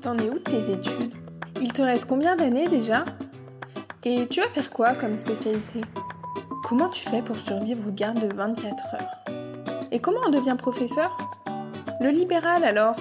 [0.00, 1.12] T'en es où de tes études?
[1.60, 3.04] Il te reste combien d'années déjà?
[4.04, 5.82] Et tu vas faire quoi comme spécialité?
[6.66, 9.36] Comment tu fais pour survivre aux gardes de 24 heures?
[9.92, 11.18] Et comment on devient professeur?
[12.00, 12.96] Le libéral alors?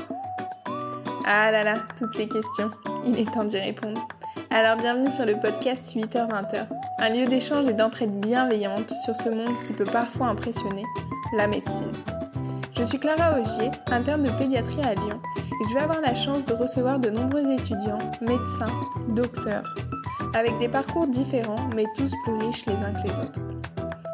[1.25, 2.69] Ah là là, toutes ces questions,
[3.05, 4.05] il est temps d'y répondre.
[4.49, 6.67] Alors bienvenue sur le podcast 8h-20h,
[6.99, 10.83] un lieu d'échange et d'entraide bienveillante sur ce monde qui peut parfois impressionner,
[11.37, 11.93] la médecine.
[12.77, 15.21] Je suis Clara Augier, interne de pédiatrie à Lyon,
[15.67, 18.73] je vais avoir la chance de recevoir de nombreux étudiants, médecins,
[19.09, 19.75] docteurs,
[20.33, 23.39] avec des parcours différents mais tous plus riches les uns que les autres.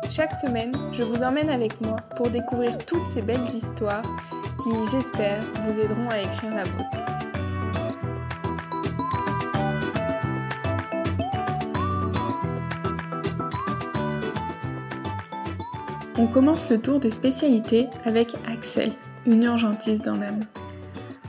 [0.10, 4.02] Chaque semaine, je vous emmène avec moi pour découvrir toutes ces belles histoires
[4.64, 7.06] qui, j'espère, vous aideront à écrire la vôtre.
[16.18, 18.94] On commence le tour des spécialités avec Axel,
[19.26, 20.40] une urgentiste dans l'âme.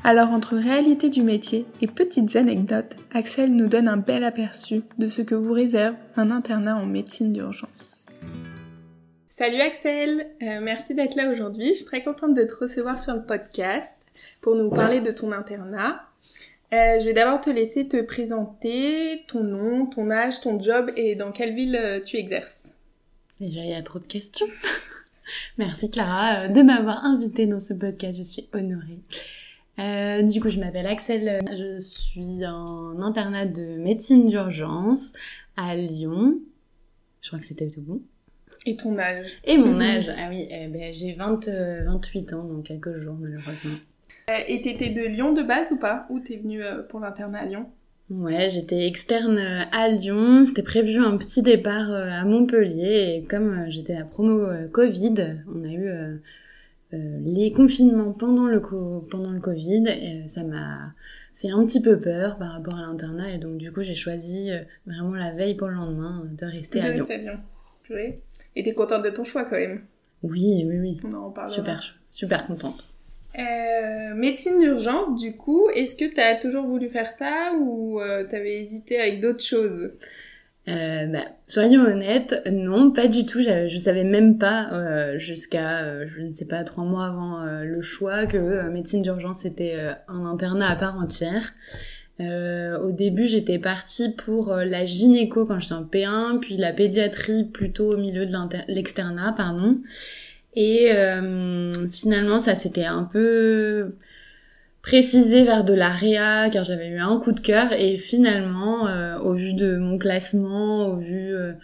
[0.07, 5.09] Alors entre réalité du métier et petites anecdotes, Axel nous donne un bel aperçu de
[5.09, 8.07] ce que vous réserve un internat en médecine d'urgence.
[9.31, 11.71] Salut Axel, euh, merci d'être là aujourd'hui.
[11.71, 13.89] Je suis très contente de te recevoir sur le podcast
[14.43, 16.03] pour nous parler de ton internat.
[16.73, 21.17] Euh, je vais d'abord te laisser te présenter ton nom, ton âge, ton job et
[21.17, 22.63] dans quelle ville euh, tu exerces.
[23.41, 24.47] Déjà, il y a trop de questions.
[25.59, 29.01] Merci Clara euh, de m'avoir invitée dans ce podcast, je suis honorée.
[29.79, 35.13] Euh, du coup, je m'appelle Axel, je suis en internat de médecine d'urgence
[35.57, 36.39] à Lyon.
[37.21, 38.01] Je crois que c'était tout bon.
[38.65, 39.29] Et ton âge?
[39.45, 41.49] Et mon âge, ah oui, eh ben, j'ai 20,
[41.87, 43.77] 28 ans dans quelques jours malheureusement.
[44.31, 46.07] Euh, et t'étais de Lyon de base ou pas?
[46.11, 47.67] Ou t'es venue pour l'internat à Lyon?
[48.09, 50.45] Ouais, j'étais externe à Lyon.
[50.47, 53.17] C'était prévu un petit départ à Montpellier.
[53.17, 55.91] Et comme j'étais la promo Covid, on a eu
[56.93, 59.85] les confinements pendant le, pendant le Covid.
[59.89, 60.93] Et ça m'a
[61.35, 63.35] fait un petit peu peur par rapport à l'internat.
[63.35, 64.51] Et donc, du coup, j'ai choisi
[64.87, 67.07] vraiment la veille pour le lendemain de rester à Lyon.
[67.09, 67.39] Lyon.
[68.57, 69.83] Et t'es contente de ton choix quand même
[70.23, 71.01] Oui, oui, oui.
[71.05, 71.55] On en parlera.
[71.55, 72.85] Super, super contente.
[73.39, 78.25] Euh, médecine d'urgence, du coup, est-ce que tu as toujours voulu faire ça ou euh,
[78.29, 79.91] tu avais hésité avec d'autres choses?
[80.69, 83.41] Euh, bah, soyons honnêtes, non, pas du tout.
[83.41, 87.83] Je savais même pas euh, jusqu'à, euh, je ne sais pas, trois mois avant le
[87.83, 89.77] choix que médecine d'urgence était
[90.09, 91.55] un internat à part entière.
[92.19, 97.93] au début, j'étais partie pour la gynéco quand j'étais en P1, puis la pédiatrie plutôt
[97.93, 98.35] au milieu de
[98.69, 99.79] l'externat, pardon.
[100.57, 100.91] Et
[101.93, 103.95] finalement, ça s'était un peu
[104.87, 109.19] précisé vers de la réa car j'avais eu un coup de cœur et finalement, euh,
[109.19, 111.55] au vu de mon classement, au vu euh,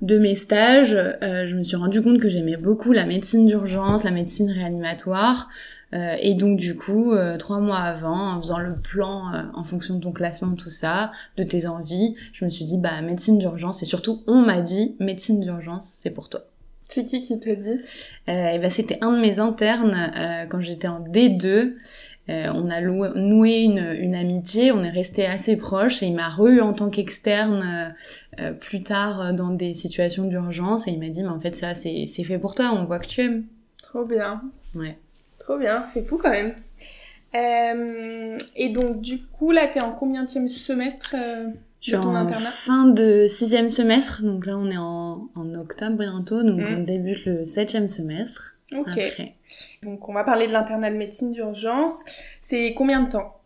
[0.00, 4.10] de mes stages, je me suis rendu compte que j'aimais beaucoup la médecine d'urgence, la
[4.10, 5.50] médecine réanimatoire.
[5.92, 10.12] et donc du coup, trois mois avant, en faisant le plan en fonction de ton
[10.12, 14.22] classement, tout ça, de tes envies, je me suis dit bah médecine d'urgence et surtout
[14.26, 16.46] on m'a dit médecine d'urgence, c'est pour toi.
[16.90, 17.80] C'est qui qui t'a dit?
[18.28, 21.74] Euh, ben, C'était un de mes internes euh, quand j'étais en D2.
[22.28, 26.28] Euh, on a noué une, une, amitié, on est resté assez proches et il m'a
[26.28, 27.94] re en tant qu'externe
[28.38, 31.74] euh, plus tard dans des situations d'urgence et il m'a dit mais en fait ça
[31.74, 33.44] c'est fait pour toi, on voit que tu aimes.
[33.82, 34.42] Trop bien.
[34.76, 34.96] Ouais.
[35.38, 36.54] Trop bien, c'est fou quand même.
[37.34, 41.16] et donc du coup là t'es en combien semestre
[41.80, 46.42] je suis en fin de sixième semestre, donc là on est en, en octobre bientôt,
[46.42, 46.74] donc mm.
[46.76, 48.54] on débute le septième semestre.
[48.76, 49.00] Ok.
[49.82, 52.04] Donc on va parler de l'internat de médecine d'urgence.
[52.42, 53.36] C'est combien de temps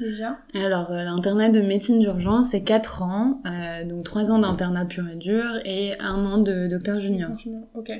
[0.00, 0.38] déjà?
[0.54, 5.08] Alors euh, l'internat de médecine d'urgence c'est 4 ans, euh, donc 3 ans d'internat pur
[5.08, 7.36] et dur et un an de docteur junior.
[7.38, 7.62] junior.
[7.74, 7.92] Ok.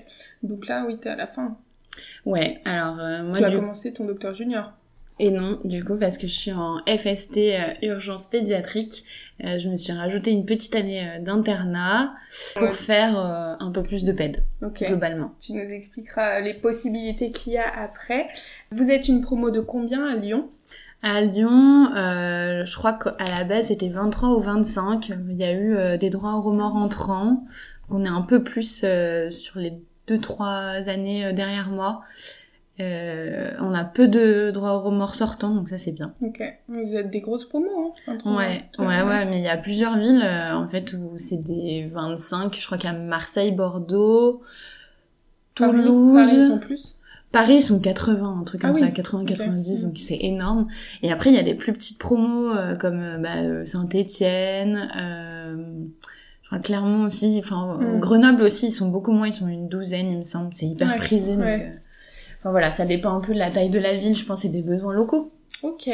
[0.43, 1.57] Donc là oui t'es à la fin.
[2.25, 3.37] Ouais, alors euh, moi...
[3.37, 4.73] Tu as commencé ton docteur junior
[5.21, 9.05] et non, du coup, parce que je suis en FST euh, urgence pédiatrique,
[9.45, 12.15] euh, je me suis rajouté une petite année euh, d'internat
[12.57, 15.35] pour faire un peu plus de PED, globalement.
[15.39, 18.29] Tu nous expliqueras les possibilités qu'il y a après.
[18.73, 20.49] Vous êtes une promo de combien à Lyon?
[21.03, 25.13] À Lyon, je crois qu'à la base c'était 23 ou 25.
[25.29, 27.45] Il y a eu des droits au remords entrants.
[27.91, 28.85] On est un peu plus
[29.31, 29.75] sur les
[30.09, 32.03] 2-3 années derrière moi.
[32.81, 36.15] Euh, on a peu de droits au remords sortants, donc ça c'est bien.
[36.23, 36.43] Ok.
[36.69, 40.23] Vous êtes des grosses promos, hein Ouais, ouais, ouais, mais il y a plusieurs villes
[40.25, 42.57] euh, en fait où c'est des 25.
[42.59, 44.43] Je crois qu'il y a Marseille, Bordeaux,
[45.55, 46.15] Toulouse.
[46.15, 46.97] Paris, ils sont plus?
[47.33, 50.67] Paris, ils sont 80, un truc comme ah ça, 80-90, donc c'est énorme.
[51.03, 54.89] Et après, il y a des plus petites promos euh, comme bah, Saint-Étienne.
[56.65, 58.01] Clermont aussi, enfin hmm.
[58.01, 60.53] Grenoble aussi, ils sont beaucoup moins, ils sont une douzaine, il me semble.
[60.53, 61.37] C'est hyper prisé.
[61.37, 61.47] Donc,
[62.41, 64.49] Enfin voilà, ça dépend un peu de la taille de la ville, je pense, et
[64.49, 65.31] des besoins locaux.
[65.63, 65.91] Ok.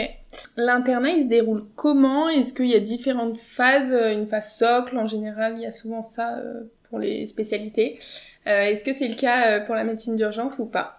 [0.56, 2.28] L'internat, il se déroule comment?
[2.28, 6.02] Est-ce qu'il y a différentes phases Une phase socle, en général, il y a souvent
[6.02, 7.98] ça euh, pour les spécialités.
[8.46, 10.98] Euh, Est-ce que c'est le cas euh, pour la médecine d'urgence ou pas?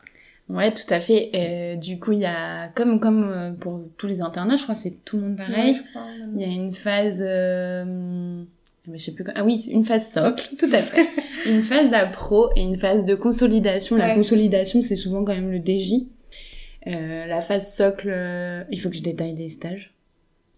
[0.49, 1.29] Ouais, tout à fait.
[1.33, 4.75] Euh, du coup, il y a, comme, comme euh, pour tous les internats, je crois
[4.75, 5.71] que c'est tout le monde pareil.
[5.71, 8.43] Ouais, je crois, Il y a une phase, euh,
[8.93, 9.33] je sais plus quoi.
[9.35, 11.07] Ah oui, une phase socle, tout à fait.
[11.45, 13.95] une phase d'appro et une phase de consolidation.
[13.95, 16.03] La consolidation, c'est souvent quand même le DJ.
[16.87, 19.93] Euh, la phase socle, euh, il faut que je détaille les stages.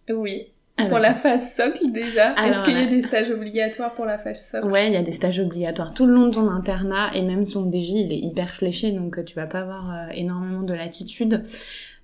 [0.10, 0.48] Oui.
[0.78, 4.18] Ah, pour la phase socle déjà, est-ce qu'il y a des stages obligatoires pour la
[4.18, 4.68] phase socle?
[4.68, 7.46] Ouais, il y a des stages obligatoires tout le long de ton internat et même
[7.46, 10.74] son DJ, il est hyper fléché, donc euh, tu vas pas avoir euh, énormément de
[10.74, 11.44] latitude.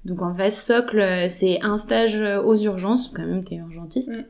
[0.04, 4.26] Donc en phase socle, c'est un stage aux urgences, quand même t'es urgentiste, Mm.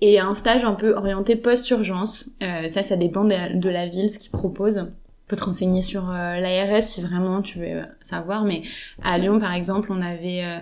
[0.00, 2.30] Et un stage un peu orienté post-urgence.
[2.42, 4.78] Euh, ça, ça dépend de, de la ville, ce qu'ils proposent.
[4.78, 8.62] On peut te renseigner sur euh, l'ARS si vraiment tu veux euh, savoir, mais
[9.02, 10.58] à Lyon par exemple, on avait euh,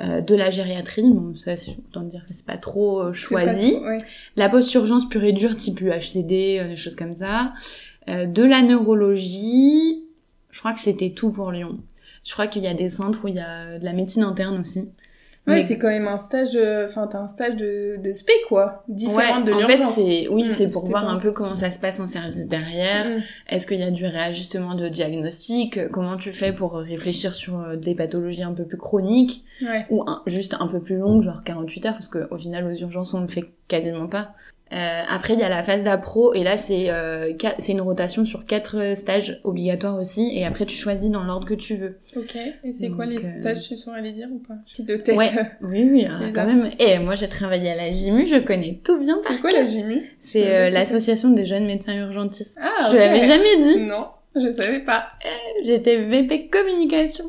[0.00, 1.54] euh, de la gériatrie, bon ça
[1.88, 3.76] autant dire que c'est pas trop pas choisi.
[3.76, 3.98] ouais.
[4.36, 7.54] La post-urgence pure et dure, type UHCD, des choses comme ça.
[8.08, 10.04] De la neurologie,
[10.50, 11.78] je crois que c'était tout pour Lyon.
[12.24, 14.60] Je crois qu'il y a des centres où il y a de la médecine interne
[14.60, 14.88] aussi.
[15.46, 18.32] Ouais, Mais- c'est quand même un stage, euh, enfin t'as un stage de, de spé
[18.48, 19.94] quoi, différent de en fait, l'urgence.
[19.94, 23.04] c'est oui, Mm, c'est pour voir un peu comment ça se passe en service derrière.
[23.18, 23.20] Mm.
[23.50, 25.76] Est-ce qu'il y a du réajustement de diagnostic?
[25.76, 29.44] Euh, Comment tu fais pour réfléchir sur euh, des pathologies un peu plus chroniques?
[29.62, 29.84] Ouais.
[29.90, 33.12] ou un- juste un peu plus longues, genre 48 heures, parce qu'au final, aux urgences,
[33.14, 34.30] on le fait quasiment pas.
[34.72, 38.24] Euh, après, il y a la phase d'appro, et là, c'est euh, c'est une rotation
[38.24, 41.98] sur quatre stages obligatoires aussi, et après, tu choisis dans l'ordre que tu veux.
[42.16, 42.36] Ok.
[42.64, 44.54] Et c'est quoi les euh, stages tu saurais les dire ou pas?
[44.66, 45.16] Petit de tête.
[45.16, 45.30] Ouais,
[45.60, 46.70] oui, oui, euh, les quand même.
[46.78, 50.02] Et moi, j'ai travaillé à la JIMU, je connais tout bien C'est quoi la JIMU
[50.20, 52.58] C'est euh, l'association des jeunes médecins urgentistes.
[52.60, 53.00] Ah, je te ok.
[53.00, 53.80] l'avais jamais dit.
[53.80, 55.08] Non, je savais pas.
[55.62, 57.26] J'étais VP communication.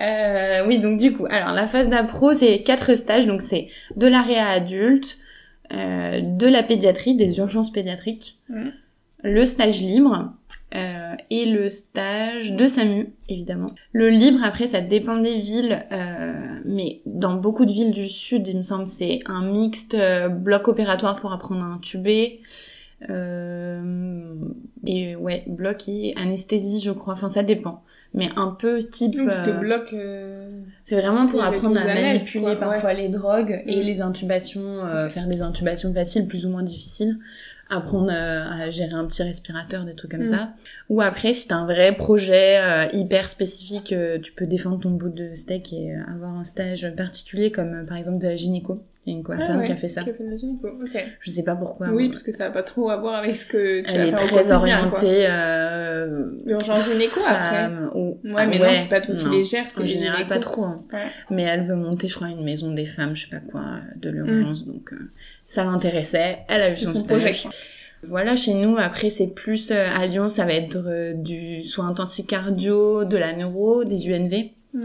[0.00, 4.06] Euh, oui, donc du coup, alors la phase d'appro, c'est quatre stages, donc c'est de
[4.06, 5.18] la réa adulte,
[5.74, 8.72] euh, de la pédiatrie, des urgences pédiatriques, Mhm.
[9.22, 10.32] le stage libre
[10.74, 13.66] euh, et le stage de SAMU, évidemment.
[13.92, 18.46] Le libre, après, ça dépend des villes, euh, mais dans beaucoup de villes du sud,
[18.48, 19.96] il me semble, c'est un mixte
[20.30, 22.40] bloc opératoire pour apprendre à intuber.
[24.86, 27.14] Et ouais, bloc et anesthésie, je crois.
[27.14, 27.82] Enfin, ça dépend.
[28.14, 29.14] Mais un peu type.
[29.18, 29.92] Oui, parce que euh, bloc.
[29.92, 33.86] euh, c'est vraiment pour apprendre à manipuler quoi, parfois les drogues et Mm.
[33.86, 37.18] les intubations, euh, faire des intubations faciles, plus ou moins difficiles.
[37.70, 40.26] Apprendre euh, à gérer un petit respirateur, des trucs comme Mm.
[40.26, 40.50] ça.
[40.90, 42.60] Ou après, si t'as un vrai projet
[42.92, 47.84] hyper spécifique, tu peux défendre ton bout de steak et avoir un stage particulier, comme
[47.86, 48.80] par exemple de la gynéco.
[49.06, 50.02] Il y a une Ah co-interne ouais, qui a fait ça.
[50.02, 51.06] Qui a fait de la gynéco, ok.
[51.20, 51.88] Je sais pas pourquoi.
[51.90, 54.06] oui, parce que ça va pas trop à voir avec ce que tu Elle vas
[54.06, 55.26] est faire au très orientée.
[55.28, 57.50] Euh, L'urgence gynéco après.
[57.50, 58.18] femme ou...
[58.24, 60.64] Ouais, Ah mais non, c'est pas toi qui les gères, c'est En général, pas trop.
[60.64, 60.82] hein.
[60.92, 61.00] Ouais.
[61.30, 63.62] Mais elle veut monter, je crois, une maison des femmes, je sais pas quoi,
[63.96, 64.14] de Mm.
[64.14, 64.64] l'urgence.
[64.66, 65.10] Donc, euh,
[65.44, 66.38] ça l'intéressait.
[66.48, 67.34] Elle a eu son, projet.
[68.08, 71.88] Voilà, chez nous, après, c'est plus euh, à Lyon, ça va être euh, du soin
[71.88, 74.50] intensif cardio, de la neuro, des UNV.
[74.74, 74.84] Mhm.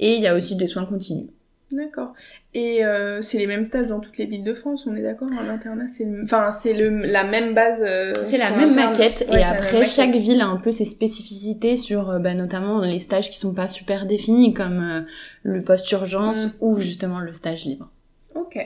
[0.00, 1.26] Et il y a aussi des soins continus.
[1.70, 2.14] D'accord.
[2.54, 5.28] Et euh, c'est les mêmes stages dans toutes les villes de France, on est d'accord
[5.30, 6.22] En internat, c'est le...
[6.24, 7.80] enfin c'est le la même base.
[7.82, 9.92] euh, C'est la même maquette Ouais, et après maquette.
[9.92, 13.52] chaque ville a un peu ses spécificités sur euh, bah, notamment les stages qui sont
[13.52, 15.04] pas super définis comme
[15.42, 16.50] le post-urgence Mm.
[16.60, 17.90] ou justement le stage libre.
[18.34, 18.58] Ok.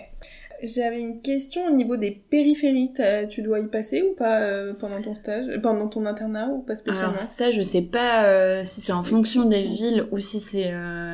[0.62, 2.92] J'avais une question au niveau des périphéries.
[3.28, 6.60] Tu dois y passer ou pas euh, pendant ton stage, euh, pendant ton internat ou
[6.62, 7.10] pas spécialement?
[7.14, 10.70] Alors ça je sais pas euh, si c'est en fonction des villes ou si c'est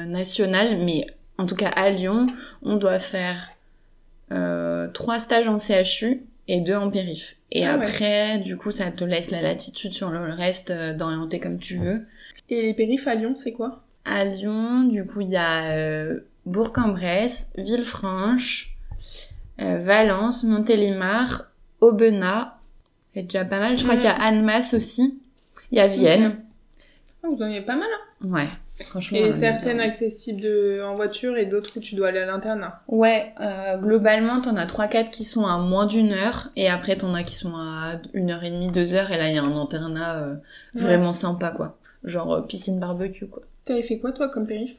[0.06, 1.06] national mais
[1.38, 2.26] en tout cas à Lyon
[2.62, 3.50] on doit faire
[4.32, 7.36] euh, trois stages en CHU et deux en périph.
[7.50, 7.84] Et Ah ouais.
[7.86, 11.76] après du coup ça te laisse la latitude sur le reste euh, d'orienter comme tu
[11.78, 12.06] veux.
[12.50, 13.82] Et les périphes à Lyon, c'est quoi?
[14.06, 18.74] À Lyon, du coup, il y a euh, Bourg-en-Bresse, Villefranche,
[19.60, 21.44] euh, Valence, Montélimar,
[21.82, 22.54] Aubenas.
[23.12, 23.76] C'est déjà pas mal.
[23.76, 24.00] Je crois Mhm.
[24.00, 25.20] qu'il y a Annemasse aussi.
[25.72, 26.40] Il y a Vienne.
[27.22, 27.88] Ah, Vous en avez pas mal.
[28.22, 28.26] Hein?
[28.28, 28.48] Ouais,
[28.84, 29.18] franchement.
[29.18, 30.82] et a certaines accessibles de...
[30.84, 32.80] en voiture et d'autres où tu dois aller à l'internat.
[32.88, 36.50] Ouais, euh, globalement, t'en as 3-4 qui sont à moins d'une heure.
[36.56, 39.10] Et après, t'en as qui sont à une heure et demie, deux heures.
[39.12, 40.34] Et là, il y a un internat euh,
[40.74, 40.82] Ouais.
[40.82, 41.78] vraiment sympa, quoi.
[42.04, 43.42] Genre euh, piscine barbecue, quoi.
[43.64, 44.76] T'avais fait quoi toi comme périph?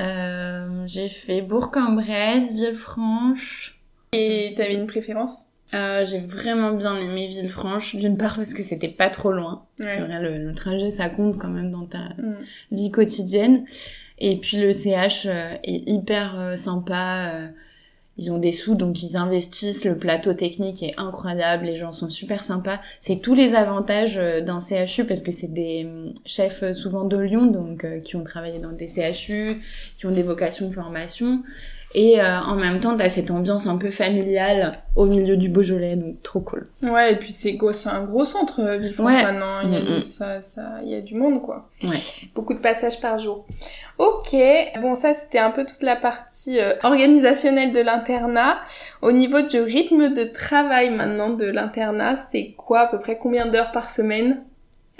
[0.00, 3.78] Euh, j'ai fait Bourg-en-Bresse, Villefranche.
[4.12, 5.46] Et t'avais une préférence?
[5.74, 9.64] Euh, j'ai vraiment bien aimé Villefranche, d'une part parce que c'était pas trop loin.
[9.80, 9.86] Ouais.
[9.88, 12.34] C'est vrai, le, le trajet ça compte quand même dans ta Mm.
[12.72, 13.64] vie quotidienne.
[14.18, 17.32] Et puis le CH euh, est hyper euh, sympa.
[18.18, 19.86] ils ont des sous, donc ils investissent.
[19.86, 22.78] Le plateau technique est incroyable, les gens sont super sympas.
[23.00, 27.46] C'est tous les avantages d'un CHU parce que c'est des hum, chefs souvent de Lyon,
[27.46, 29.62] donc qui ont travaillé dans des CHU,
[29.96, 31.42] qui ont des vocations de formation.
[31.94, 35.96] Et euh, en même temps, t'as cette ambiance un peu familiale au milieu du Beaujolais,
[35.96, 36.68] donc trop cool.
[36.82, 39.22] Ouais, et puis c'est un gros centre, euh, Villefranche Ouais.
[39.22, 39.60] maintenant.
[39.64, 40.02] Il y, a Mm, du- mm.
[40.04, 41.68] ça, ça, il y a du monde, quoi.
[41.84, 41.98] Ouais.
[42.34, 43.46] Beaucoup de passages par jour.
[43.98, 44.34] Ok,
[44.80, 48.58] bon ça c'était un peu toute la partie euh, organisationnelle de l'internat.
[49.02, 53.46] Au niveau du rythme de travail maintenant de l'internat, c'est quoi à peu près combien
[53.46, 54.42] d'heures par semaine?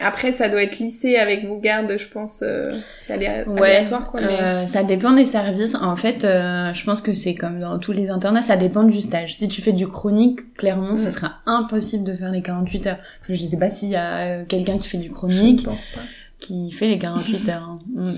[0.02, 2.74] Après ça doit être lycée avec vos gardes, je pense, euh,
[3.06, 4.20] c'est alé- Ouais, aléatoire quoi.
[4.20, 4.38] Mais...
[4.40, 5.74] euh, ça dépend des services.
[5.74, 9.00] En fait, euh, je pense que c'est comme dans tous les internats, ça dépend du
[9.00, 9.34] stage.
[9.34, 11.10] Si tu fais du chronique, clairement, ce Mm.
[11.10, 12.98] sera impossible de faire les 48 heures.
[13.28, 16.00] Je sais pas s'il y a quelqu'un qui fait du je chronique ne pense pas.
[16.42, 17.62] Qui fait les 48 heures.
[17.62, 17.78] hein.
[17.94, 18.12] Mm.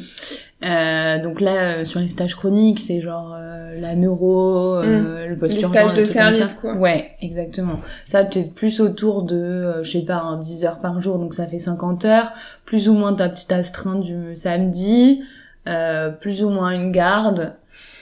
[0.65, 5.37] Euh, donc là, euh, sur les stages chroniques, c'est genre euh, la neuro, euh, le
[5.37, 5.57] post Mm.
[5.57, 6.75] Les stages de service, quoi.
[6.75, 7.77] Ouais, exactement.
[8.07, 11.35] Ça, peut-être plus autour de, euh, je sais pas, hein, 10 heures par jour, donc
[11.35, 12.33] ça fait 50 heures.
[12.65, 15.23] Plus ou moins ta petite astreinte du samedi.
[15.67, 17.55] Euh, plus ou moins une garde.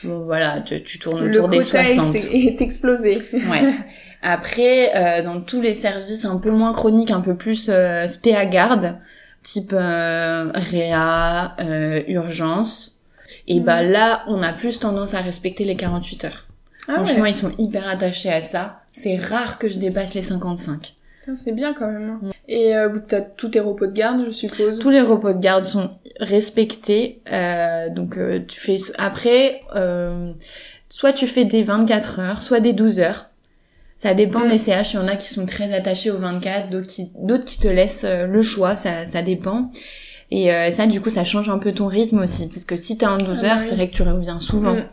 [0.04, 2.14] Bon, voilà, tu, tu tournes Le autour des quota est, 60.
[2.16, 3.18] est explosé.
[3.32, 3.72] Ouais.
[4.22, 8.34] Après, euh, dans tous les services un peu moins chroniques, un peu plus euh, spé
[8.34, 8.96] à garde,
[9.42, 12.98] type euh, réa, euh, urgence,
[13.48, 13.64] et Mhm.
[13.64, 16.46] bah là, on a plus tendance à respecter les 48 heures.
[16.88, 18.80] Ah Franchement, ouais, ils sont hyper attachés à ça.
[18.92, 20.94] C'est rare que je dépasse les 55.
[21.20, 22.10] Putain, c'est bien quand même.
[22.10, 22.18] hein.
[22.22, 22.30] Mm.
[22.48, 24.78] Et euh, vous- t'as tous tes repos de garde, je suppose?
[24.80, 27.20] Tous les repos de garde sont respectés.
[27.32, 30.32] euh, donc euh, tu fais après, euh,
[30.88, 33.26] soit tu fais des 24 heures, soit des 12 heures.
[34.02, 34.48] Ça dépend Mm.
[34.50, 34.94] des CH.
[34.94, 37.68] Il y en a qui sont très attachés aux 24, d'autres qui, d'autres qui te
[37.68, 38.74] laissent euh, le choix.
[38.74, 39.70] Ça, ça dépend.
[40.32, 42.48] Et euh, ça, du coup, ça change un peu ton rythme aussi.
[42.48, 43.66] Parce que si t'es en 12 Ah bah heures, oui.
[43.68, 44.74] c'est vrai que tu reviens souvent.
[44.74, 44.88] Mm.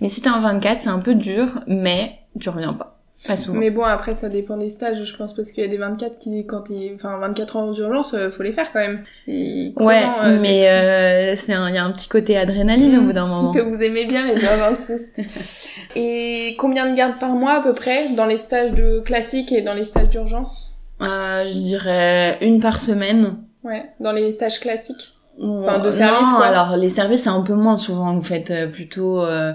[0.00, 3.01] Mais si t'es en 24, c'est un peu dur, mais tu reviens pas.
[3.26, 3.58] Pas souvent.
[3.58, 6.18] Mais bon, après, ça dépend des stages, je pense, parce qu'il y a des 24
[6.18, 9.02] qui, quand t'es, enfin, 24 heures d'urgence, euh, faut les faire quand même.
[9.28, 13.06] Ouais, euh, mais euh, c'est un, il y a un petit côté adrénaline au Mm.
[13.06, 13.52] bout d'un moment.
[13.54, 15.00] que vous aimez bien les heures 26.
[15.96, 19.62] Et combien de gardes par mois, à peu près, dans les stages de classique et
[19.62, 20.74] dans les stages d'urgence?
[21.00, 23.36] Euh, je dirais une par semaine.
[23.64, 25.12] Ouais, dans les stages classiques?
[25.40, 26.46] Enfin, de service, non, quoi.
[26.46, 28.14] alors les services c'est un peu moins souvent.
[28.14, 29.52] Vous faites euh, plutôt euh,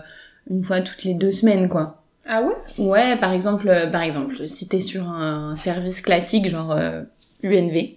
[0.50, 2.02] une fois toutes les deux semaines, quoi.
[2.28, 2.54] Ah ouais?
[2.78, 7.04] Ouais, par exemple, euh, par exemple, si t'es sur un service classique genre euh,
[7.44, 7.96] UNV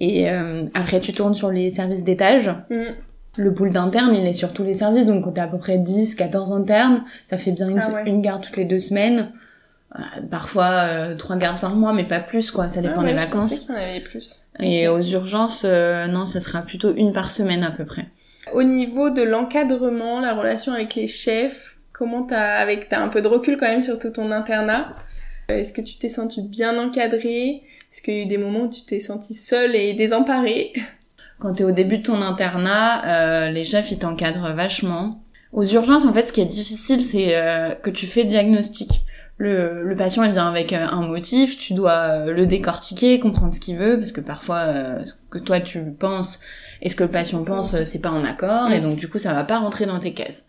[0.00, 2.94] et euh, après tu tournes sur les services d'étage, Mm.
[3.36, 5.78] le pool d'interne il est sur tous les services donc quand t'as à peu près
[5.78, 8.08] 10, 14 internes, ça fait bien une, Ah ouais.
[8.08, 9.30] une garde toutes les deux semaines.
[9.98, 13.12] Euh, parfois euh, trois gardes par mois mais pas plus quoi, ça dépend Ah ouais,
[13.12, 13.66] des je vacances.
[13.68, 14.46] y en avait plus.
[14.60, 18.06] Et aux urgences, euh, non, ça sera plutôt une par semaine à peu près.
[18.52, 23.20] Au niveau de l'encadrement, la relation avec les chefs, comment t'as, avec, t'as un peu
[23.20, 24.96] de recul quand même sur tout ton internat.
[25.50, 27.62] Euh, Est-ce que tu t'es senti bien encadré?
[27.92, 30.72] Est-ce qu'il y a eu des moments où tu t'es senti seule et désemparée?
[31.38, 35.22] Quand t'es au début de ton internat, euh, les chefs ils t'encadrent vachement.
[35.52, 39.02] Aux urgences, en fait, ce qui est difficile, c'est euh, que tu fais le diagnostic.
[39.36, 43.54] Le, le patient il vient avec euh, un motif, tu dois euh, le décortiquer, comprendre
[43.54, 46.40] ce qu'il veut, parce que parfois euh, ce que toi tu penses
[46.82, 49.32] et ce que le patient pense, c'est pas en accord, et donc du coup ça
[49.32, 50.44] va pas rentrer dans tes cases.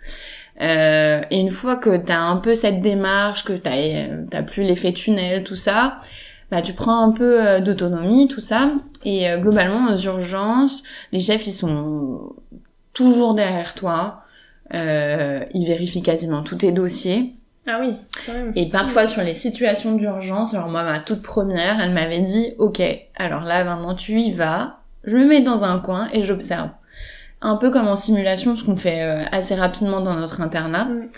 [0.62, 3.76] Euh, et une fois que t'as un peu cette démarche, que t'as
[4.30, 6.00] t'as plus l'effet tunnel, tout ça,
[6.52, 11.22] bah tu prends un peu euh, d'autonomie, tout ça, et euh, globalement aux urgences, les
[11.22, 12.34] chefs ils sont
[12.94, 14.24] toujours derrière toi,
[14.74, 17.34] euh, ils vérifient quasiment tous tes dossiers.
[17.68, 18.52] Ah oui, quand même.
[18.56, 22.82] Et parfois sur les situations d'urgence, alors moi ma toute première, elle m'avait dit ok,
[23.16, 26.70] alors là maintenant tu y vas, je me mets dans un coin et j'observe.
[27.42, 30.86] Un peu comme en simulation, ce qu'on fait euh, assez rapidement dans notre internat.
[30.86, 31.10] Mm.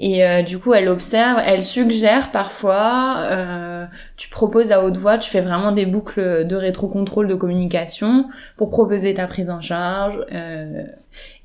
[0.00, 3.84] Et euh, du coup, elle observe, elle suggère parfois, euh,
[4.16, 8.70] tu proposes à haute voix, tu fais vraiment des boucles de rétrocontrôle de communication pour
[8.70, 10.84] proposer ta prise en charge euh,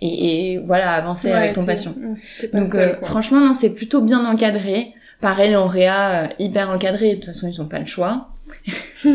[0.01, 1.93] et, et voilà, avancer Ouais, avec ton patient.
[1.97, 2.15] mm,
[2.59, 4.93] Donc seule, euh, franchement, non, c'est plutôt bien encadré.
[5.19, 7.11] Pareil en réa, euh, hyper encadré.
[7.11, 8.29] De toute façon, ils ont pas le choix.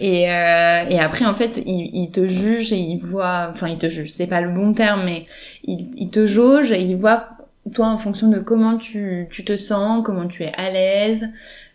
[0.00, 3.50] Et, euh, et après, en fait, ils te jugent et ils voient...
[3.52, 5.26] Enfin, ils te jugent, c'est pas le bon terme, mais
[5.64, 7.28] ils te jaugent et ils voient,
[7.74, 11.28] toi, en fonction de comment tu, tu te sens, comment tu es à l'aise.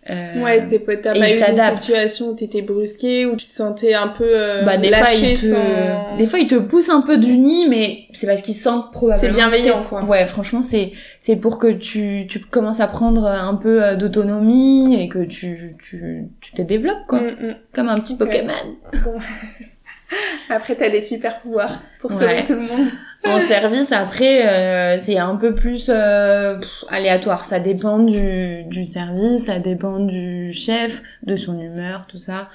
[0.07, 1.81] Euh, Ouais, t'es pas- t'as pas eu des s'adaptent.
[1.83, 5.31] situations où t'étais brusqué, où tu te sentais un peu euh, bah, des fois, lâché
[5.31, 6.17] ils te, sans...
[6.17, 9.19] des fois, ils te poussent un peu du nid, mais c'est parce qu'ils sentent probablement.
[9.33, 10.03] C'est bienveillant, quoi.
[10.03, 15.01] Ouais, franchement, c'est, c'est pour que tu, tu commences à prendre un peu euh, d'autonomie
[15.01, 17.21] et que tu, tu, tu te développes, quoi.
[17.21, 17.55] Mm, mm.
[17.73, 18.19] Comme un petit Ok.
[18.19, 18.53] Pokémon.
[19.03, 19.17] Bon.
[20.49, 22.43] Après, t'as des super pouvoirs pour sauver Ouais.
[22.43, 22.87] tout le monde.
[23.25, 27.43] En service, après, euh, c'est un peu plus euh, aléatoire.
[27.45, 32.49] Ça dépend du, du service, ça dépend du chef, de son humeur, tout ça.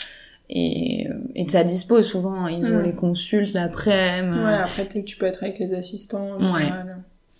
[0.48, 2.84] Et, et de sa dispo, souvent, ils ont Mm.
[2.84, 4.38] les consultes l'après-midi.
[4.38, 6.38] Ouais, après tu peux être avec les assistants.
[6.38, 6.64] Ouais.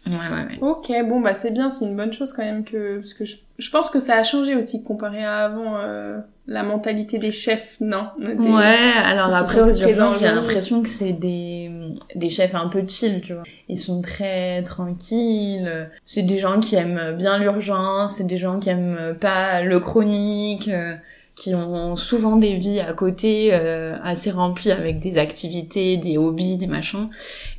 [0.07, 0.13] ouais, ouais.
[0.13, 0.59] ouais.
[0.61, 3.37] Ok, bon bah c'est bien, c'est une bonne chose quand même que parce que je,
[3.59, 6.19] je pense que ça a changé aussi comparé à avant euh,
[6.53, 11.13] la mentalité des chefs, non Des- Ouais, alors après aux urgences, j'ai l'impression que c'est
[11.13, 11.71] des,
[12.17, 13.45] des chefs un peu chill, tu vois.
[13.69, 15.89] Ils sont très tranquilles.
[16.05, 20.69] C'est des gens qui aiment bien l'urgence, c'est des gens qui aiment pas le chronique,
[20.69, 20.95] euh,
[21.37, 26.59] qui ont souvent des vies à côté euh, assez remplies avec des activités, des hobbies,
[26.59, 27.09] des machins.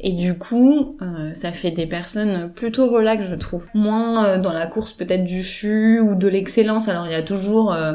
[0.01, 3.65] Et du coup, euh, ça fait des personnes plutôt relax, je trouve.
[3.74, 6.89] Moins euh, dans la course peut-être du CHU ou de l'excellence.
[6.89, 7.93] Alors il y a toujours euh,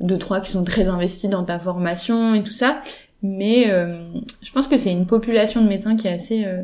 [0.00, 2.82] deux trois qui sont très investis dans ta formation et tout ça,
[3.22, 3.98] mais euh,
[4.42, 6.62] je pense que c'est une population de médecins qui est assez euh,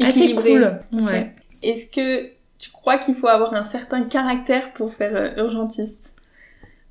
[0.00, 0.80] assez cool.
[0.92, 1.02] Ouais.
[1.02, 1.32] Ouais.
[1.62, 6.12] Est-ce que tu crois qu'il faut avoir un certain caractère pour faire euh, urgentiste?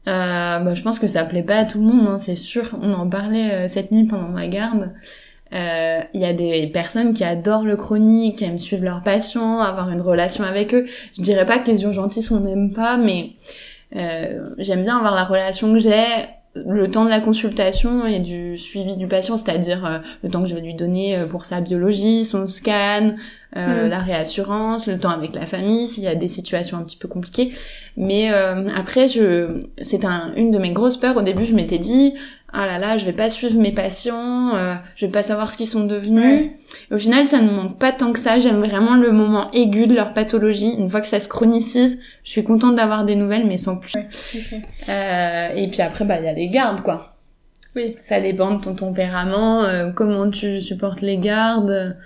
[0.08, 2.78] Euh, bah, je pense que ça plaît pas à tout le monde, hein, c'est sûr.
[2.82, 4.94] On en parlait euh, cette nuit pendant ma garde.
[5.54, 9.60] Euh, Il y a des personnes qui adorent le chronique, qui aiment suivre leurs patients,
[9.60, 10.86] avoir une relation avec eux.
[11.16, 13.32] Je dirais pas que les urgentistes on n'aime pas, mais
[13.92, 16.04] j'aime bien avoir la relation que j'ai
[16.66, 20.48] le temps de la consultation et du suivi du patient, c'est-à-dire euh, le temps que
[20.48, 23.16] je vais lui donner euh, pour sa biologie, son scan,
[23.56, 23.90] euh, Mm.
[23.90, 27.08] la réassurance, le temps avec la famille s'il y a des situations un petit peu
[27.08, 27.54] compliquées.
[27.96, 31.16] Mais euh, après, je, c'est un, une de mes grosses peurs.
[31.16, 32.14] Au début, je m'étais dit,
[32.54, 35.58] ah là là, je vais pas suivre mes patients, euh, je vais pas savoir ce
[35.58, 36.24] qu'ils sont devenus.
[36.24, 36.58] Ouais.
[36.92, 38.40] Au final, ça ne manque pas tant que ça.
[38.40, 40.74] J'aime vraiment le moment aigu de leur pathologie.
[40.78, 43.94] Une fois que ça se chronicise, je suis contente d'avoir des nouvelles, mais sans plus.
[44.90, 47.18] Euh, et puis après, bah, il y a les gardes, quoi.
[47.76, 47.96] Oui.
[48.02, 51.98] Ça dépend de ton tempérament, euh, comment tu supportes les gardes.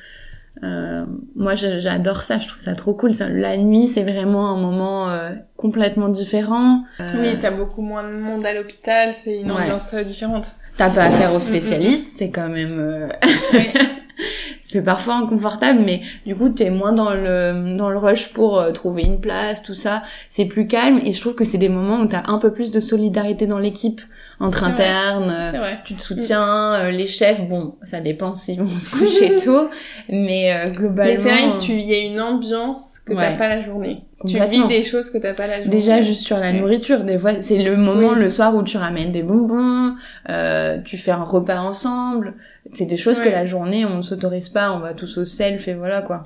[0.63, 3.13] Euh, moi, j'adore ça, je trouve ça trop cool.
[3.13, 6.84] Ça, la nuit, c'est vraiment un moment euh, complètement différent.
[7.00, 10.51] Euh, Oui, t'as beaucoup moins de monde à l'hôpital, c'est une ambiance euh, différente.
[10.77, 11.41] T'as pas affaire aux Mm, mm, mm.
[11.41, 12.77] spécialistes, c'est quand même...
[12.80, 13.08] euh,
[13.53, 13.68] Oui.
[14.62, 19.04] c'est parfois inconfortable, mais du coup, t'es moins dans le, dans le rush pour trouver
[19.04, 20.04] une place, tout ça.
[20.30, 22.71] C'est plus calme, et je trouve que c'est des moments où t'as un peu plus
[22.71, 24.00] de solidarité dans l'équipe,
[24.41, 25.30] entre internes.
[25.56, 29.69] euh, tu te soutiens, euh, les chefs, bon, ça dépend s'ils vont se coucher tôt,
[30.10, 31.12] mais euh, globalement...
[31.12, 34.04] Mais c'est vrai que tu y a une ambiance que t'as pas la journée.
[34.27, 35.75] Tu vis des choses que t'as pas la journée.
[35.77, 38.19] Déjà juste sur la nourriture, des fois c'est le moment Oui.
[38.19, 39.95] le soir où tu ramènes des bonbons,
[40.30, 42.36] euh, tu fais un repas ensemble.
[42.73, 45.67] C'est des choses que la journée on ne s'autorise pas, on va tous au self
[45.67, 46.21] et voilà quoi.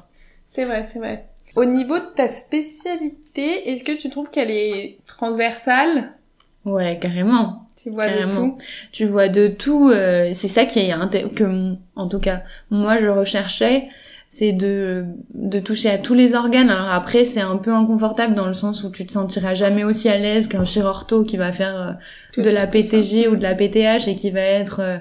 [0.52, 1.26] C'est vrai, c'est vrai.
[1.56, 6.12] Au niveau de ta spécialité, est-ce que tu trouves qu'elle est transversale?
[6.66, 7.65] Ouais carrément.
[7.76, 8.58] Tu vois de tout
[8.92, 9.90] Tu vois de tout.
[9.92, 13.88] euh, c'est ça qui est que en tout cas moi je recherchais,
[14.30, 16.70] c'est de de toucher à tous les organes.
[16.70, 20.10] Alors après c'est un peu inconfortable dans le sens où tu te sentiras jamais aussi
[20.10, 21.98] à l'aise qu'un chirurto qui va faire
[22.38, 22.68] euh, de la ça.
[22.68, 24.98] PTG ou de la PTH et qui va être euh,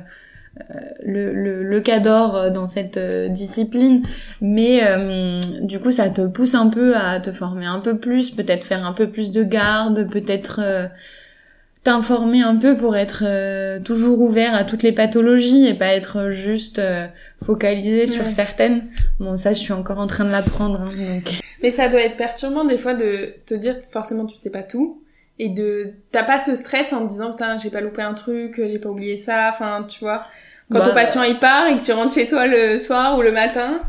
[0.71, 4.03] euh, le, le, le cador dans cette euh, discipline.
[4.41, 8.31] Mais euh, du coup, ça te pousse un peu à te former un peu plus,
[8.31, 10.87] peut-être faire un peu plus de garde, peut-être euh,
[11.85, 16.31] t'informer un peu pour être euh, toujours ouvert à toutes les pathologies et pas être
[16.31, 17.07] juste euh,
[17.45, 18.85] focalisé sur certaines.
[19.21, 20.81] Bon, ça, je suis encore en train de l'apprendre.
[20.81, 21.41] Hein, donc...
[21.63, 25.03] Mais ça doit être perturbant des fois de te dire forcément tu sais pas tout
[25.39, 28.55] et de t'as pas ce stress en te disant putain j'ai pas loupé un truc,
[28.57, 30.27] j'ai pas oublié ça, enfin tu vois.
[30.71, 33.23] Quand Bah, ton patient il part et que tu rentres chez toi le soir ou
[33.23, 33.81] le matin,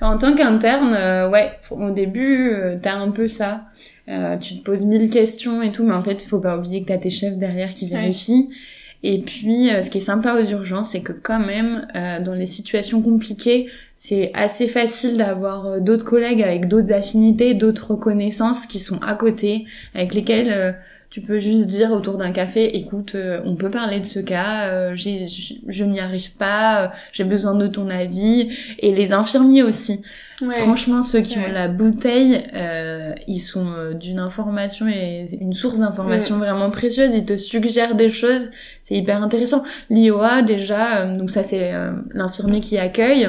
[0.00, 3.62] En tant qu'interne, euh, ouais, au début, euh, t'as un peu ça.
[4.08, 6.82] Euh, tu te poses mille questions et tout, mais en fait, il faut pas oublier
[6.82, 8.50] que t'as tes chefs derrière qui vérifient.
[9.06, 12.32] Et puis, euh, ce qui est sympa aux urgences, c'est que quand même, euh, dans
[12.32, 18.66] les situations compliquées, c'est assez facile d'avoir euh, d'autres collègues avec d'autres affinités, d'autres connaissances
[18.66, 20.72] qui sont à côté, avec lesquels euh,
[21.14, 24.68] tu peux juste dire autour d'un café, écoute, euh, on peut parler de ce cas,
[24.72, 28.50] euh, j'ai, je, je n'y arrive pas, euh, j'ai besoin de ton avis,
[28.80, 30.02] et les infirmiers aussi.
[30.42, 30.54] ouais.
[30.62, 31.46] Franchement, ceux qui Ouais.
[31.48, 37.12] ont la bouteille, euh, ils sont d'une information et une source d'information vraiment précieuse.
[37.14, 38.50] Ils te suggèrent des choses,
[38.82, 39.62] c'est hyper intéressant.
[39.90, 41.70] L'IOA déjà, donc ça c'est
[42.12, 43.28] l'infirmier qui accueille.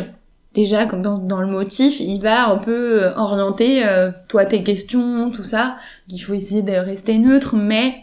[0.55, 4.63] Déjà, comme dans, dans le motif, il va un peu euh, orienter euh, toi tes
[4.63, 5.75] questions, tout ça.
[6.09, 7.93] Il faut essayer de rester neutre, mais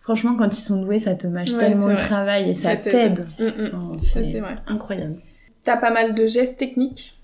[0.00, 2.76] franchement, quand ils sont doués, ça te mâche Ouais, tellement le travail et ça, Ça
[2.76, 3.26] t'aide.
[3.40, 3.70] Mm, mm.
[3.74, 5.16] Oh, c'est incroyable.
[5.64, 7.14] T'as pas mal de gestes techniques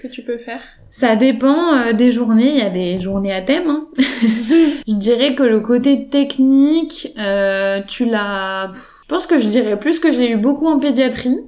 [0.00, 0.60] que tu peux faire?
[0.90, 3.68] Ça dépend euh, des journées, il y a des journées à thème.
[3.68, 3.86] hein.
[3.98, 8.72] je dirais que le côté technique, euh, tu l'as...
[8.74, 11.38] Je pense que je dirais plus que je l'ai eu beaucoup en pédiatrie.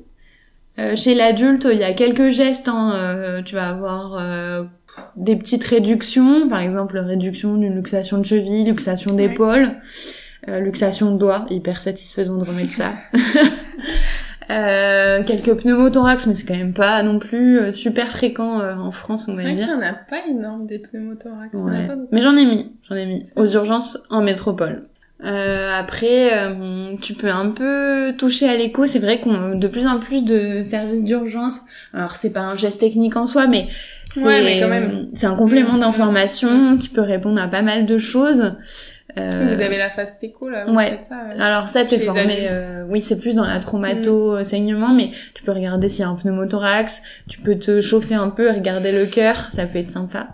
[0.79, 2.69] Euh, chez l'adulte, il y a quelques gestes.
[2.69, 2.93] Hein.
[2.97, 4.65] Euh, tu vas avoir euh,
[5.17, 9.77] des petites réductions, par exemple réduction d'une luxation de cheville, luxation d'épaule,
[10.47, 12.93] luxation de doigts, hyper satisfaisant de remettre ça.
[15.25, 19.43] quelques pneumothorax, mais c'est quand même pas non plus super fréquent en France, on va
[19.43, 19.51] dire.
[19.51, 21.63] C'est vrai qu'il n'y en a pas énorme des pneumothorax.
[22.13, 24.87] mais j'en ai mis, j'en ai mis aux urgences en métropole.
[25.25, 28.87] Euh, après, euh, tu peux un peu toucher à l'écho.
[28.87, 31.61] C'est vrai qu'on de plus en plus de services d'urgence.
[31.95, 33.69] Alors c'est pas un geste technique en soi, mais
[34.11, 35.81] c'est un complément mmh.
[35.81, 38.53] d'information qui peut répondre à pas mal de choses.
[39.17, 39.55] Euh...
[39.55, 40.69] Vous avez la phase écho là.
[40.69, 41.01] Ouais.
[41.09, 42.49] Ça, euh, Alors ça t'es formé.
[42.51, 44.45] Euh, oui, c'est plus dans la traumato mmh.
[44.45, 47.03] saignement, mais tu peux regarder s'il y a un pneumothorax.
[47.29, 50.31] Tu peux te chauffer un peu, regarder le cœur, ça peut être sympa.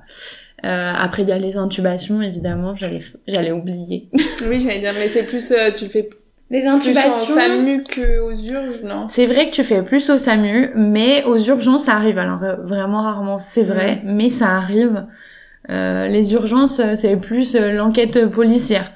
[0.65, 4.09] Euh, après, il y a les intubations, évidemment, j'allais, j'allais oublier.
[4.49, 6.09] oui, j'allais dire, mais c'est plus, euh, tu fais
[6.51, 7.25] les intubations.
[7.27, 9.07] Plus en SAMU qu'aux urgences, non?
[9.09, 12.19] C'est vrai que tu fais plus au SAMU, mais aux urgences, ça arrive.
[12.19, 14.15] Alors, euh, vraiment rarement, c'est vrai, mm.
[14.15, 15.07] mais ça arrive.
[15.71, 18.93] Euh, les urgences, euh, c'est plus l'enquête policière.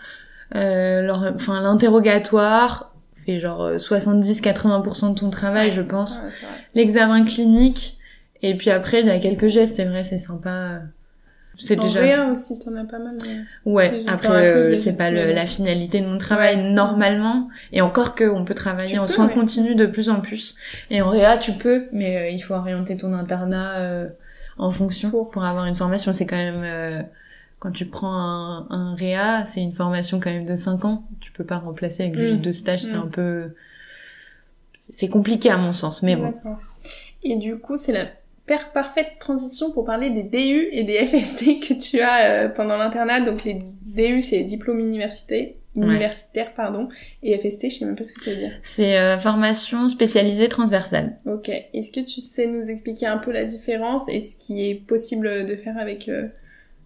[0.53, 2.93] enfin, l'interrogatoire
[3.25, 6.23] fait genre 70-80% de ton travail, je pense.
[6.75, 7.99] L'examen clinique.
[8.43, 10.81] Et puis après, il y a quelques gestes, c'est vrai, c'est sympa.
[11.57, 12.01] C'est déjà.
[12.01, 13.17] Réa aussi, t'en as pas mal.
[13.65, 14.05] Ouais.
[14.07, 17.49] Après, euh, c'est pas la finalité de mon travail normalement.
[17.73, 20.57] Et encore que on peut travailler en soins continus de plus en plus.
[20.91, 24.09] Et en réa, tu peux, mais euh, il faut orienter ton internat euh,
[24.59, 25.45] en fonction pour...
[25.45, 26.13] avoir une formation.
[26.13, 27.07] C'est quand même
[27.61, 31.05] quand tu prends un, un réa, c'est une formation quand même de 5 ans.
[31.21, 32.43] Tu peux pas remplacer avec juste mm.
[32.43, 32.83] deux stages.
[32.83, 33.03] C'est mm.
[33.03, 33.55] un peu,
[34.91, 36.35] c'est compliqué à mon sens, mais bon.
[37.23, 38.07] Et du coup, c'est la
[38.47, 43.21] parfaite transition pour parler des DU et des FST que tu as euh, pendant l'internat.
[43.21, 46.89] Donc les DU, c'est diplôme université, universitaire, pardon,
[47.23, 48.53] et FST, je sais même pas ce que ça veut dire.
[48.63, 51.19] C'est euh, formation spécialisée transversale.
[51.27, 51.49] Ok.
[51.49, 55.47] Est-ce que tu sais nous expliquer un peu la différence et ce qui est possible
[55.47, 56.29] de faire avec euh,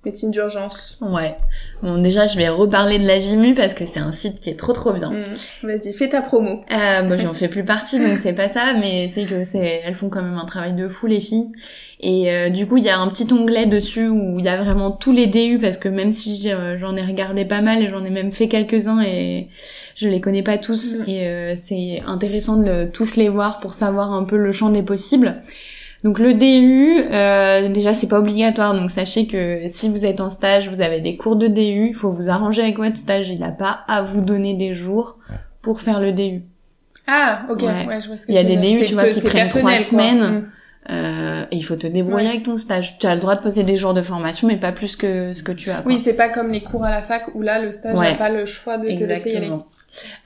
[0.05, 0.99] médecine d'urgence.
[1.01, 1.37] Ouais.
[1.83, 4.59] Bon, déjà, je vais reparler de la GIMU parce que c'est un site qui est
[4.59, 5.11] trop trop bien.
[5.11, 5.67] Mmh.
[5.67, 6.65] Vas-y, fais ta promo.
[6.71, 9.95] Euh, moi, j'en fais plus partie, donc c'est pas ça, mais c'est que c'est, elles
[9.95, 11.53] font quand même un travail de fou, les filles.
[12.01, 14.57] Et euh, du coup, il y a un petit onglet dessus où il y a
[14.63, 17.91] vraiment tous les DU parce que même si euh, j'en ai regardé pas mal et
[17.91, 19.49] j'en ai même fait quelques-uns et
[19.97, 21.05] je les connais pas tous mmh.
[21.09, 24.83] et euh, c'est intéressant de tous les voir pour savoir un peu le champ des
[24.83, 25.43] possibles.
[26.05, 30.31] Donc le DU, euh, déjà c'est pas obligatoire, donc sachez que si vous êtes en
[30.31, 33.41] stage, vous avez des cours de DU, il faut vous arranger avec votre stage, il
[33.41, 35.19] n'a pas à vous donner des jours
[35.61, 36.43] pour faire le DU.
[37.09, 39.21] Ah, ok, ouais, je vois ce que Il y a des DU, tu vois, qui
[39.23, 40.51] prennent trois semaines.
[40.91, 42.99] Euh, et il faut te débrouiller avec ton stage.
[42.99, 45.43] Tu as le droit de poser des jours de formation, mais pas plus que ce
[45.43, 45.83] que tu as.
[45.85, 48.31] Oui, c'est pas comme les cours à la fac où là, le stage n'a pas
[48.31, 49.51] le choix de te laisser y aller.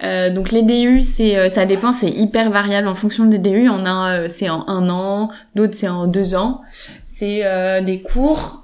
[0.02, 3.68] Euh, donc les DU, c'est euh, ça dépend, c'est hyper variable en fonction des DU.
[3.68, 6.62] On a euh, c'est en un an, d'autres c'est en deux ans.
[7.04, 7.42] C'est
[7.82, 8.62] des cours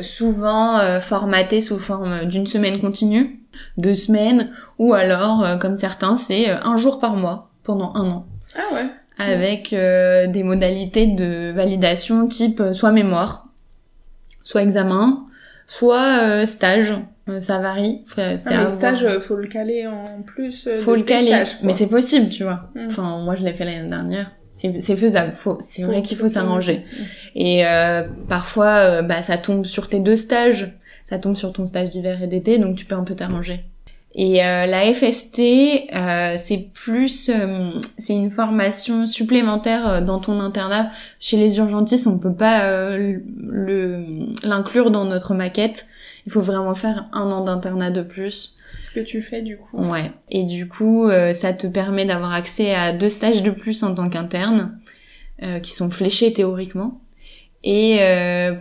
[0.00, 3.40] souvent formatés sous forme d'une semaine continue,
[3.76, 8.26] deux semaines, ou alors comme certains c'est un jour par mois pendant un an.
[8.56, 8.86] Ah ouais.
[9.16, 13.46] Avec des modalités de validation type soit mémoire,
[14.42, 15.26] soit examen,
[15.66, 16.96] soit stage.
[17.28, 18.02] Euh, ça varie.
[18.04, 20.66] C'est ah, stage, euh, faut le caler en plus.
[20.66, 22.68] Euh, faut le caler, mais c'est possible, tu vois.
[22.74, 22.86] Mm.
[22.86, 24.32] Enfin, moi, je l'ai fait l'année dernière.
[24.52, 25.32] C'est faisable.
[25.32, 26.84] Faut, c'est vrai qu'il faut s'arranger.
[26.92, 27.02] Mm.
[27.34, 30.72] Et euh, parfois, bah, ça tombe sur tes deux stages.
[31.06, 33.64] Ça tombe sur ton stage d'hiver et d'été, donc tu peux un peu t'arranger.
[34.16, 35.40] Et euh, la FST,
[35.92, 37.30] euh, c'est plus,
[37.98, 40.90] c'est une formation supplémentaire dans ton internat.
[41.18, 43.22] Chez les urgentistes, on peut pas le
[44.44, 45.86] l'inclure dans notre maquette
[46.26, 48.56] il faut vraiment faire un an d'internat de plus.
[48.80, 49.78] Ce que tu fais du coup.
[49.78, 50.10] Ouais.
[50.30, 53.94] Et du coup, euh, ça te permet d'avoir accès à deux stages de plus en
[53.94, 54.78] tant qu'interne,
[55.42, 57.00] euh, qui sont fléchés théoriquement.
[57.62, 58.54] Et euh,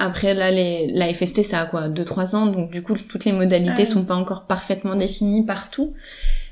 [0.00, 3.26] après là, les, la FST, ça a quoi, deux trois ans, donc du coup, toutes
[3.26, 5.92] les modalités ah sont pas encore parfaitement définies partout.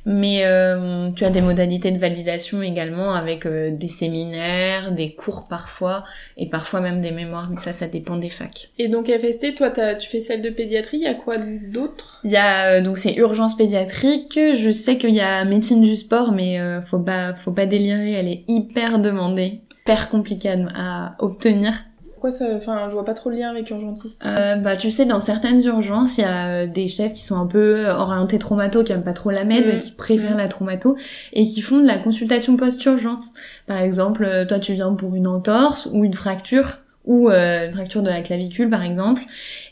[0.04, 5.46] Mais euh, tu as des modalités de validation également avec euh, des séminaires, des cours
[5.48, 6.04] parfois,
[6.36, 8.70] et parfois même des mémoires, mais ça, ça dépend des facs.
[8.78, 12.20] Et donc FST, toi, tu fais celle de pédiatrie, il y a quoi d'autre?
[12.24, 15.96] Il y a, euh, donc c'est urgence pédiatrique, je sais qu'il y a médecine du
[15.96, 21.84] sport, mais faut pas, faut pas délirer, elle est hyper demandée, hyper compliquée à obtenir.
[22.18, 24.20] Pourquoi ça Enfin, je vois pas trop le lien avec urgentiste.
[24.26, 27.36] Euh, bah, tu sais, dans certaines urgences, il y a euh, des chefs qui sont
[27.36, 29.78] un peu orientés traumato, qui aiment pas trop la med, mm.
[29.78, 30.38] qui préfèrent mm.
[30.38, 30.96] la traumato,
[31.32, 33.32] et qui font de la consultation post-urgence.
[33.68, 38.02] Par exemple, euh, toi, tu viens pour une entorse ou une fracture, ou une fracture
[38.02, 39.22] de la clavicule, par exemple.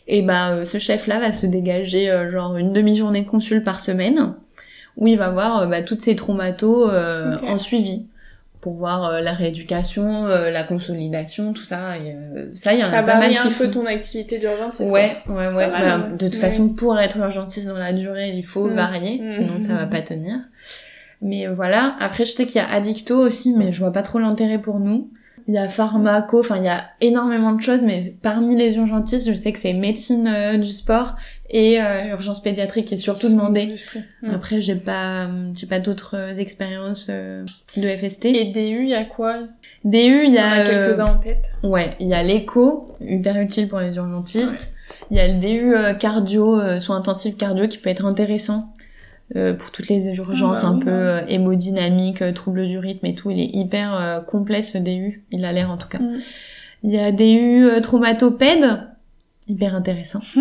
[0.07, 4.35] Et bah, ce chef-là va se dégager genre une demi-journée de consul par semaine,
[4.97, 8.07] où il va voir bah, toutes ces traumatos en suivi
[8.61, 11.99] pour voir euh, la rééducation, euh, la consolidation, tout ça.
[11.99, 13.71] Et, euh, ça, il y en Ça a pas mal qui un peu font.
[13.71, 14.81] ton activité d'urgence.
[14.81, 16.13] Ouais, ouais, Bah, ouais.
[16.13, 16.41] de toute Ouais.
[16.41, 18.75] façon, pour être urgentiste dans la durée, il faut Mm.
[18.75, 19.31] varier, Mm.
[19.31, 20.37] sinon ça va pas tenir.
[21.23, 21.97] Mais voilà.
[22.01, 24.81] Après, je sais qu'il y a Addicto aussi, mais je vois pas trop l'intérêt pour
[24.81, 25.11] nous.
[25.49, 29.29] Il y a Pharmaco, enfin, il y a énormément de choses, mais parmi les urgentistes,
[29.29, 31.15] je sais que c'est médecine euh, du sport
[31.51, 33.75] et euh, urgence pédiatrique qui est surtout demandé.
[34.23, 34.31] Mm.
[34.31, 37.45] Après, j'ai pas, j'ai pas d'autres euh, expériences euh,
[37.77, 38.27] de FST.
[38.27, 39.41] Et DU, il y a quoi?
[39.85, 41.53] DU, il y a, a quelques-uns en tête.
[41.65, 44.75] euh, ouais, il y a l'écho, hyper utile pour les urgentistes.
[45.11, 48.73] Il y a le DU euh, cardio, euh, soins intensifs cardio qui peut être intéressant
[49.37, 52.79] euh, pour toutes les urgences Ah bah un oui, peu euh, hémodynamiques, euh, troubles du
[52.79, 53.31] rythme et tout.
[53.31, 55.99] Il est hyper euh, complet ce DU, il a l'air en tout cas.
[55.99, 56.19] Mm.
[56.83, 58.81] Il y a DU euh, traumatopède,
[59.47, 60.21] hyper intéressant.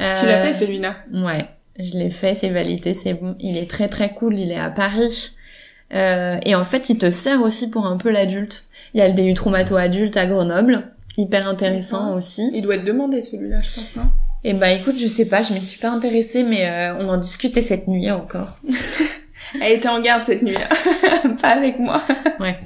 [0.00, 1.46] Euh, Tu l'as fait celui-là Ouais,
[1.78, 3.36] je l'ai fait, c'est validé, c'est bon.
[3.40, 5.30] Il est très très cool, il est à Paris.
[5.94, 8.64] Euh, et en fait, il te sert aussi pour un peu l'adulte.
[8.94, 12.50] Il y a le DU traumato adulte à Grenoble, hyper intéressant aussi.
[12.54, 14.04] Il doit être demandé celui-là, je pense, non?
[14.44, 17.16] Et bah écoute, je sais pas, je m'y suis pas intéressée, mais euh, on en
[17.16, 18.58] discutait cette nuit encore.
[19.60, 20.68] Elle était en garde cette nuit-là.
[21.42, 22.02] Pas avec moi.
[22.40, 22.58] Ouais.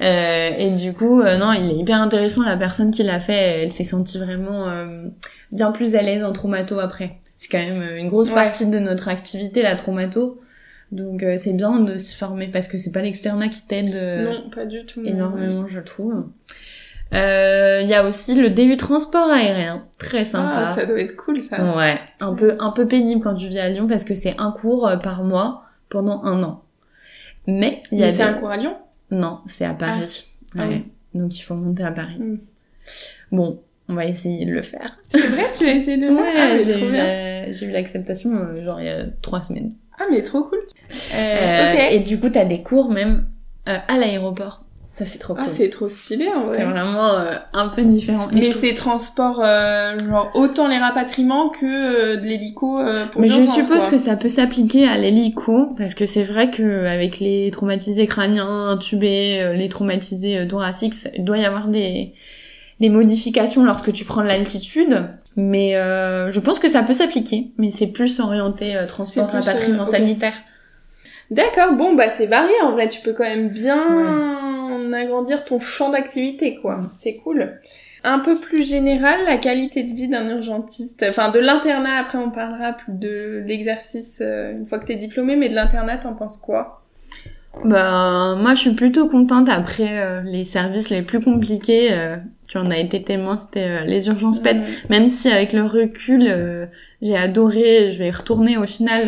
[0.00, 2.42] Euh, et du coup, euh, non, il est hyper intéressant.
[2.44, 5.04] La personne qui l'a fait, elle s'est sentie vraiment euh,
[5.52, 7.18] bien plus à l'aise en traumato après.
[7.36, 8.34] C'est quand même euh, une grosse Ouais.
[8.34, 10.40] partie de notre activité, la traumato.
[10.92, 14.24] Donc euh, c'est bien de se former parce que c'est pas l'externat qui t'aide euh,
[14.24, 15.02] non, pas du tout.
[15.04, 16.26] énormément, je trouve.
[17.14, 20.66] Euh, Il y a aussi le DU transport aérien, très sympa.
[20.68, 21.76] Ah, ça doit être cool, ça.
[21.76, 24.52] Ouais, un peu un peu pénible quand tu vis à Lyon parce que c'est un
[24.52, 26.62] cours par mois pendant un an.
[27.46, 28.76] Mais il y a Mais c'est un cours à Lyon
[29.12, 30.24] non, c'est à Paris.
[30.56, 30.84] Ah Ouais.
[31.14, 31.20] oui.
[31.20, 32.18] Donc il faut monter à Paris.
[32.20, 32.38] Mm.
[33.32, 34.98] Bon, on va essayer de le faire.
[35.10, 36.24] C'est vrai, tu as essayé de le faire?
[36.36, 36.80] Ah, mais j'ai
[37.66, 39.72] eu, la- l'acceptation euh, genre il y a trois semaines.
[39.98, 40.60] Ah, mais trop cool.
[41.12, 41.92] Euh, Euh, ok.
[41.92, 43.26] Et du coup, t'as des cours même
[43.68, 44.62] euh, à l'aéroport.
[45.00, 45.52] Ça c'est trop Ah, cool.
[45.56, 46.72] c'est trop stylé, en C'est vrai.
[46.72, 48.28] vraiment euh, un peu différent.
[48.30, 53.06] Et Mais trouve- c'est transport, euh, genre, autant les rapatriements que euh, de l'hélico euh,
[53.06, 53.86] pour Mais je suppose quoi.
[53.92, 58.68] que ça peut s'appliquer à l'hélico, parce que c'est vrai que avec les traumatisés crâniens,
[58.68, 62.12] intubés, euh, les traumatisés euh, thoraciques, il doit y avoir des,
[62.80, 65.04] des modifications lorsque tu prends de l'altitude.
[65.36, 69.38] Mais euh, je pense que ça peut s'appliquer, mais c'est plus orienté euh, transport, C'est
[69.38, 70.34] plus, rapatriement sanitaire.
[71.30, 73.78] D'accord, bon, bah c'est varié en vrai, tu peux quand même bien
[74.92, 76.80] agrandir ton champ d'activité, quoi.
[76.98, 77.60] C'est cool.
[78.02, 82.30] Un peu plus général, la qualité de vie d'un urgentiste, enfin de l'internat, après on
[82.30, 86.38] parlera plus de l'exercice euh, une fois que t'es diplômé, mais de l'internat, t'en penses
[86.38, 86.80] quoi?
[87.64, 91.92] Bah, moi, je suis plutôt contente après euh, les services les plus compliqués.
[91.92, 92.16] euh,
[92.46, 94.58] tu en as été témoin, c'était euh, les urgences pètes.
[94.58, 94.90] Mm.
[94.90, 96.68] Même si avec le recul,
[97.02, 99.02] j'ai adoré, je vais y retourner au final.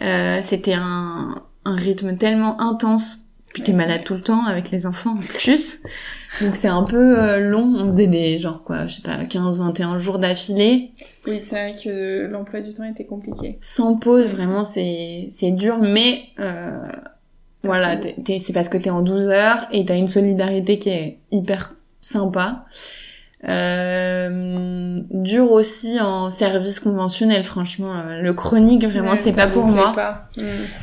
[0.40, 3.24] C'était un, un rythme tellement intense.
[3.62, 5.78] Puis t'es malade tout le temps avec les enfants en plus.
[6.40, 7.74] Donc c'est un peu euh, long.
[7.76, 10.90] On faisait des genre quoi, je sais pas, 15-21 jours d'affilée.
[11.26, 13.58] Oui, c'est vrai que l'emploi du temps était compliqué.
[13.60, 15.78] Sans pause, vraiment c'est c'est dur.
[15.78, 16.78] Mais euh,
[17.62, 18.02] voilà, cool.
[18.14, 21.18] t'es- t'es- c'est parce que t'es en 12 heures et t'as une solidarité qui est
[21.32, 22.66] hyper sympa.
[23.46, 27.92] Euh, dur aussi en service conventionnel, franchement.
[27.94, 29.92] euh, Le chronique, vraiment, Ouais, c'est pas pour moi.
[29.94, 30.28] pas.
[30.36, 30.42] Mm.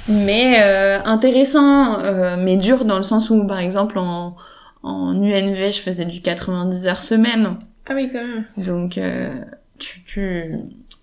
[0.09, 4.35] Mais euh, intéressant, euh, mais dur dans le sens où, par exemple, en,
[4.83, 7.55] en UNV, je faisais du 90 heures semaine.
[7.89, 8.45] Ah oui, quand même.
[8.65, 9.29] Donc, euh,
[9.77, 10.55] tu, tu...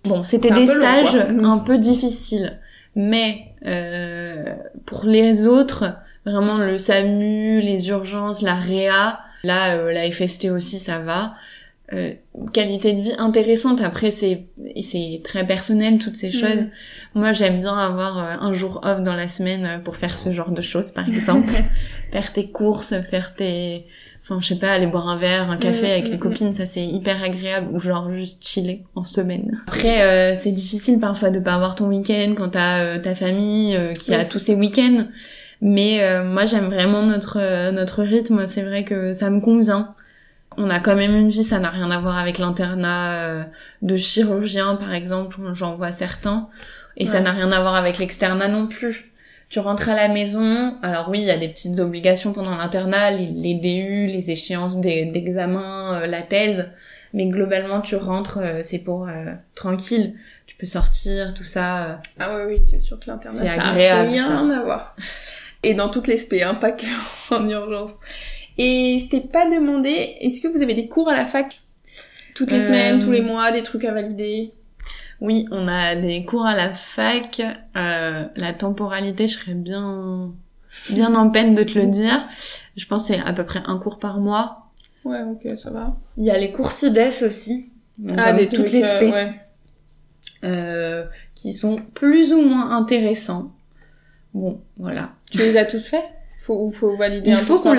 [0.05, 1.15] Bon, c'était des long, stages.
[1.29, 1.45] Mhm.
[1.45, 2.59] un peu difficiles.
[2.95, 5.85] Mais euh, pour les autres,
[6.25, 11.35] vraiment le SAMU, les urgences, la REA, là, euh, la FST aussi, ça va.
[11.91, 12.11] Euh,
[12.53, 13.81] qualité de vie intéressante.
[13.81, 14.45] Après, c'est
[14.81, 16.55] c'est très personnel toutes ces choses.
[16.61, 16.69] Mhm.
[17.15, 20.31] Moi, j'aime bien avoir euh, un jour off dans la semaine euh, pour faire ce
[20.31, 21.51] genre de choses, par exemple.
[22.11, 23.85] faire tes courses, faire tes...
[24.23, 26.53] Enfin, je sais pas, aller boire un verre, un café Mhm, avec mhm, les copines,
[26.53, 27.67] ça c'est hyper agréable.
[27.73, 29.61] Ou genre juste chiller en semaine.
[29.67, 33.77] Après, euh, c'est difficile parfois de pas avoir ton week-end quand t'as euh, ta famille
[33.99, 35.07] qui Oui, a tous ses week-ends.
[35.65, 38.47] Mais euh, moi, j'aime vraiment notre, euh, notre rythme.
[38.47, 39.95] C'est vrai que ça me convient.
[40.57, 43.43] On a quand même une vie, ça n'a rien à voir avec l'internat euh,
[43.81, 45.37] de chirurgien, par exemple.
[45.53, 46.49] J'en vois certains.
[46.97, 49.09] Et ça n'a rien à voir avec l'externat non plus.
[49.49, 53.11] Tu rentres à la maison, alors oui, il y a des petites obligations pendant l'internat,
[53.11, 56.69] les, les DU, les échéances d'examen, euh, la thèse,
[57.13, 60.15] mais globalement tu rentres, euh, c'est pour euh, tranquille,
[60.47, 61.85] tu peux sortir, tout ça.
[61.85, 61.95] euh.
[62.19, 64.39] Ah oui, oui, c'est sûr que l'internat, ça a agréable, rien ça.
[64.59, 64.95] à voir.
[65.63, 66.85] Et dans toutes les spé, hein, pas que
[67.33, 67.91] en urgence.
[68.57, 71.61] Et je t'ai pas demandé, est-ce que vous avez des cours à la fac?
[72.35, 74.51] Toutes les Euh, semaines, tous les mois, des trucs à valider?
[75.21, 77.41] Oui, on a des cours à la fac,
[77.77, 80.31] euh, la temporalité, je serais bien...
[80.89, 82.27] bien en peine de te le dire.
[82.75, 84.71] Je pense que c'est à peu près un cours par mois.
[85.05, 85.95] Ouais, ok, ça va.
[86.17, 87.69] Il y a les cours CIDES aussi.
[87.97, 89.33] Donc, Ah, des toutes trucs, les euh, ouais.
[90.43, 93.51] euh, qui sont plus ou moins intéressants.
[94.33, 95.11] Bon, voilà.
[95.31, 96.03] Tu les as tous faits?
[96.39, 97.75] Faut, faut valider Il un faut qu'on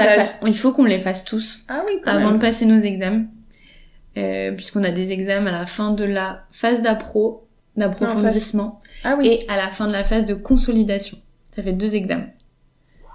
[0.46, 3.24] il faut qu'on les fasse tous Ah oui, quand avant de passer nos examens.
[4.16, 9.26] Euh, puisqu'on a des examens à la fin de la phase d'appro, d'approfondissement, Ah oui.
[9.26, 11.18] et à la fin de la phase de consolidation.
[11.56, 12.28] Ça fait deux examens.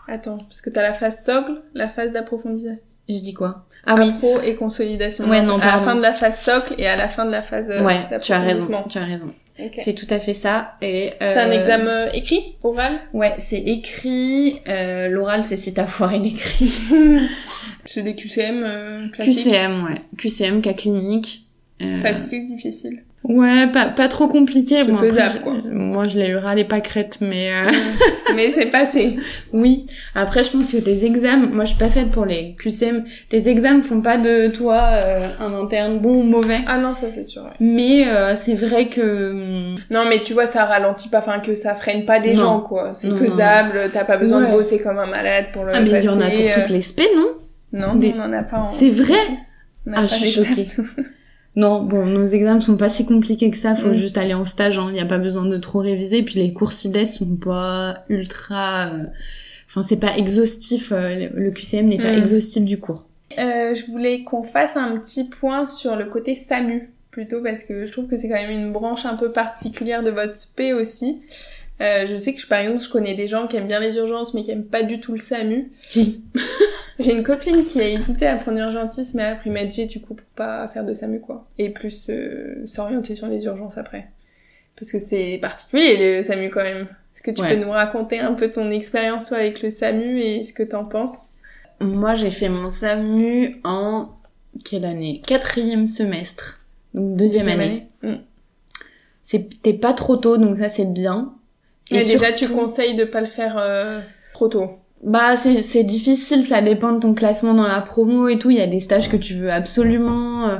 [0.08, 2.78] Attends, parce que t'as la phase socle, la phase d'approfondissement.
[3.08, 3.65] Je dis quoi?
[3.86, 5.28] Ah oui, Appro et consolidation.
[5.30, 5.86] Ouais, non, à la pardon.
[5.86, 8.34] fin de la phase socle et à la fin de la phase euh, ouais, tu
[8.34, 9.34] as raison, tu as raison.
[9.77, 10.77] C'est tout à fait ça.
[10.81, 12.99] Et C'est un euh, examen écrit, oral?
[13.13, 14.61] Ouais, c'est écrit.
[14.67, 16.71] Euh, L'oral, c'est si t'as foiré l'écrit.
[17.85, 19.45] C'est des QCM euh, classiques?
[19.45, 20.01] QCM, ouais.
[20.17, 21.47] QCM, cas clinique.
[21.81, 23.03] Euh, Facile, difficile.
[23.23, 24.79] Ouais, pas, pas trop compliqué.
[24.79, 25.53] Après, faisable, quoi.
[25.69, 27.69] Moi, je l'ai eu ras les pâquerettes, mais euh,
[28.36, 29.17] Mais c'est passé.
[29.51, 29.86] oui.
[30.15, 33.03] Après, je pense que tes examens, moi, je suis pas faite pour les QCM.
[33.27, 36.60] Tes examens font pas de toi euh, un interne bon ou mauvais.
[36.65, 37.43] Ah non, ça c'est sûr.
[37.43, 37.49] ouais.
[37.60, 41.55] Mais euh, c'est vrai que hum, Non, mais tu vois, ça ralentit pas, enfin que
[41.55, 42.41] ça freine pas des Non.
[42.41, 42.91] gens, quoi.
[42.93, 46.03] C'est faisable, t'as pas besoin de bosser comme un malade pour le ah mais il
[46.05, 47.27] y en a pour euh, toutes les spé, non?
[47.73, 48.69] Non, des- on en a pas en...
[48.69, 49.13] C'est vrai?
[49.93, 50.67] Ah, je suis choquée.
[51.59, 53.93] Non, bon, nos examens sont pas si compliqués que ça, faut Mm.
[53.95, 54.91] juste aller en stage, hein.
[54.93, 58.87] y a pas besoin de trop réviser, puis les cours CIDES sont pas ultra...
[58.93, 59.03] euh,
[59.67, 62.19] Enfin, c'est pas exhaustif, euh, le QCM n'est pas Mm.
[62.23, 63.05] exhaustif du cours.
[63.37, 67.85] Euh, je voulais qu'on fasse un petit point sur le côté SAMU, plutôt, parce que
[67.85, 71.21] je trouve que c'est quand même une branche un peu particulière de votre spé aussi.
[71.81, 73.95] Euh, je sais que, je- par exemple, je connais des gens qui aiment bien les
[73.97, 75.71] urgences, mais qui aiment pas du tout le SAMU.
[75.89, 76.21] Qui
[76.99, 80.01] J'ai une copine qui a hésité à prendre urgentiste, mais elle a pris Medj, du
[80.01, 81.47] coup, pour pas faire de SAMU, quoi.
[81.57, 84.09] Et plus euh, s'orienter sur les urgences après.
[84.77, 86.87] Parce que c'est particulier, le SAMU, quand même.
[87.15, 87.55] Est-ce que tu Ouais.
[87.57, 91.17] peux nous raconter un peu ton expérience, avec le SAMU et ce que t'en penses?
[91.79, 94.09] Moi, j'ai fait mon SAMU en...
[94.65, 95.21] Quelle année?
[95.25, 96.59] Quatrième semestre.
[96.93, 97.87] Donc deuxième, année.
[98.03, 98.15] Mm.
[99.23, 101.33] C'était pas trop tôt, donc ça c'est bien.
[101.91, 103.99] Et, déjà, surtout- tu conseilles de pas le faire euh,
[104.34, 104.69] trop tôt.
[105.04, 108.49] Bah c'est c'est difficile, ça dépend de ton classement dans la promo et tout.
[108.49, 110.49] Il y a des stages que tu veux absolument.
[110.49, 110.58] euh,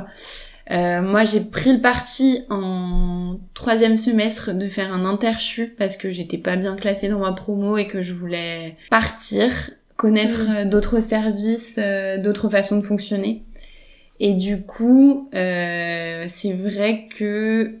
[0.70, 6.10] euh, moi j'ai pris le parti en troisième semestre de faire un interchu parce que
[6.10, 9.50] j'étais pas bien classée dans ma promo et que je voulais partir,
[9.96, 10.70] connaître Mm.
[10.70, 13.42] d'autres services, euh, d'autres façons de fonctionner.
[14.20, 17.74] Et du coup, euh, c'est vrai que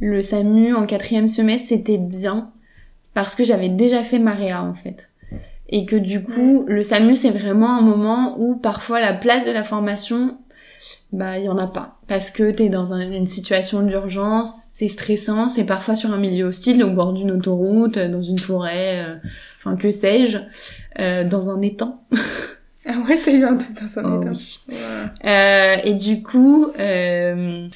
[0.00, 2.50] le SAMU en quatrième semestre c'était bien
[3.14, 5.10] parce que j'avais déjà fait Maréa en fait.
[5.68, 9.50] Et que du coup, le SAMU, c'est vraiment un moment où parfois la place de
[9.52, 10.36] la formation,
[11.12, 11.96] bah, il y en a pas.
[12.08, 16.44] Parce que t'es dans un- une situation d'urgence, c'est stressant, c'est parfois sur un milieu
[16.46, 19.14] hostile, au bord d'une autoroute, dans une forêt, euh,
[19.60, 20.38] enfin, que sais-je,
[21.00, 22.02] euh, dans un étang.
[22.84, 24.32] Ah ouais, t'as eu un truc dans son Oh état.
[24.32, 24.58] oui.
[24.70, 25.30] Ouais.
[25.30, 27.68] Euh, et du coup, euh,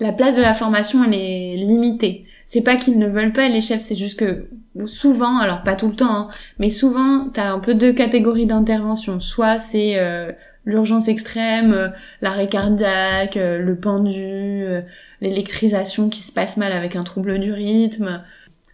[0.00, 2.24] la place de la formation, elle est limitée.
[2.46, 4.48] C'est pas qu'ils ne veulent pas les chefs, c'est juste que
[4.86, 6.28] souvent, alors pas tout le temps, hein,
[6.58, 9.20] mais souvent, t'as un peu deux catégories d'intervention.
[9.20, 10.32] Soit c'est euh,
[10.64, 11.88] l'urgence extrême, euh,
[12.20, 14.82] l'arrêt cardiaque, euh, le pendu, euh,
[15.20, 18.22] l'électrisation qui se passe mal avec un trouble du rythme,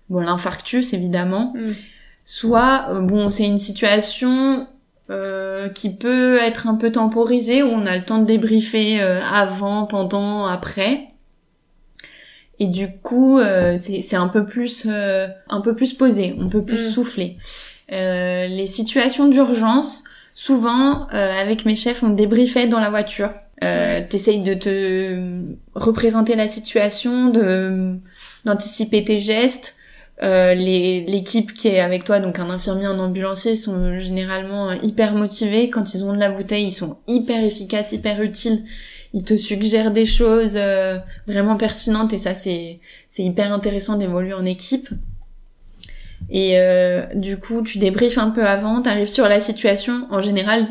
[0.09, 1.53] bon l'infarctus évidemment.
[1.57, 1.71] Mm.
[2.25, 4.67] Soit, bon, c'est une situation
[5.11, 9.21] euh, qui peut être un peu temporisée, où on a le temps de débriefer euh,
[9.21, 11.10] avant, pendant, après.
[12.61, 16.63] Et du coup, euh, c'est un peu plus euh, un peu plus posé, on peut
[16.63, 16.91] plus Mm.
[16.91, 17.37] souffler.
[17.91, 23.31] Euh, les situations d'urgence, souvent euh, avec mes chefs, on débriefait dans la voiture.
[23.65, 25.19] Euh, T'essayes de te
[25.75, 27.97] représenter la situation, de
[28.45, 29.77] d'anticiper tes gestes.
[30.23, 35.71] Euh, L'équipe qui est avec toi, donc un infirmier, un ambulancier, sont généralement hyper motivés.
[35.71, 38.65] Quand ils ont de la bouteille, ils sont hyper efficaces, hyper utiles.
[39.13, 40.97] Ils te suggèrent des choses euh,
[41.27, 44.89] vraiment pertinentes et ça c'est c'est hyper intéressant d'évoluer en équipe.
[46.31, 50.07] Et euh, du coup, tu débriefes un peu avant, t'arrives sur la situation.
[50.11, 50.65] En général,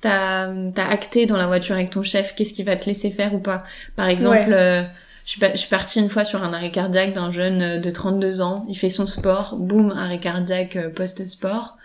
[0.00, 3.34] t'as as acté dans la voiture avec ton chef qu'est-ce qu'il va te laisser faire
[3.34, 3.64] ou pas.
[3.96, 4.52] Par exemple, Ouais.
[4.52, 4.82] euh,
[5.24, 7.78] je, suis pas- je suis partie une fois sur un arrêt cardiaque d'un jeune euh,
[7.78, 8.64] de 32 ans.
[8.68, 11.76] Il fait son sport, boum, arrêt cardiaque euh, post-sport.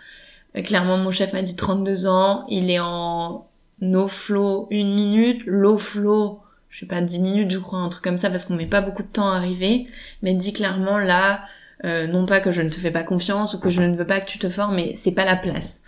[0.56, 2.44] Euh, clairement, mon chef m'a dit 32 ans.
[2.48, 3.46] Il est en
[3.80, 8.04] no flow une minute, low flow, je sais pas, 10 minutes, je crois, un truc
[8.04, 9.86] comme ça, parce qu'on met pas beaucoup de temps à arriver.
[10.22, 11.40] Mais dit clairement là,
[11.84, 14.06] euh, non pas que je ne te fais pas confiance ou que je ne veux
[14.06, 15.82] pas que tu te formes, mais c'est pas la place.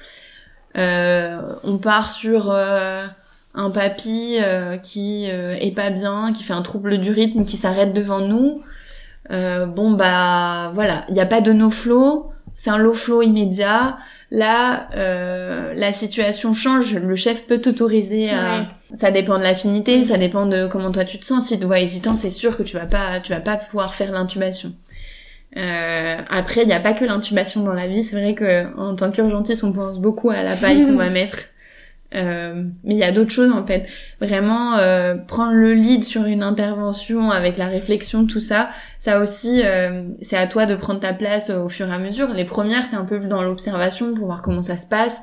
[0.76, 3.06] Euh, on part sur euh,
[3.54, 4.38] un papy
[4.82, 8.62] qui est pas bien, qui fait un trouble du rythme, qui s'arrête devant nous.
[9.30, 13.98] Bon bah voilà, il n'y a pas de no flow, c'est un low flow immédiat.
[14.30, 16.94] Là, euh, la situation change.
[16.94, 18.66] Le chef peut t'autoriser à.
[18.96, 21.46] Ça dépend de l'affinité, ça dépend de comment toi tu te sens.
[21.46, 24.10] Si tu vois hésitant, c'est sûr que tu vas pas, tu vas pas pouvoir faire
[24.10, 24.72] l'intubation.
[25.56, 28.04] Euh, après, il n'y a pas que l'intubation dans la vie.
[28.04, 31.49] C'est vrai que en tant qu'urgentiste, on pense beaucoup à la paille qu'on va mettre
[32.14, 33.86] euh, mais il y a d'autres choses en fait.
[34.20, 39.62] Vraiment euh, prendre le lead sur une intervention avec la réflexion, tout ça, ça aussi,
[39.64, 42.28] euh, c'est à toi de prendre ta place au fur et à mesure.
[42.34, 45.18] Les premières, t'es un peu dans l'observation pour voir comment ça se passe.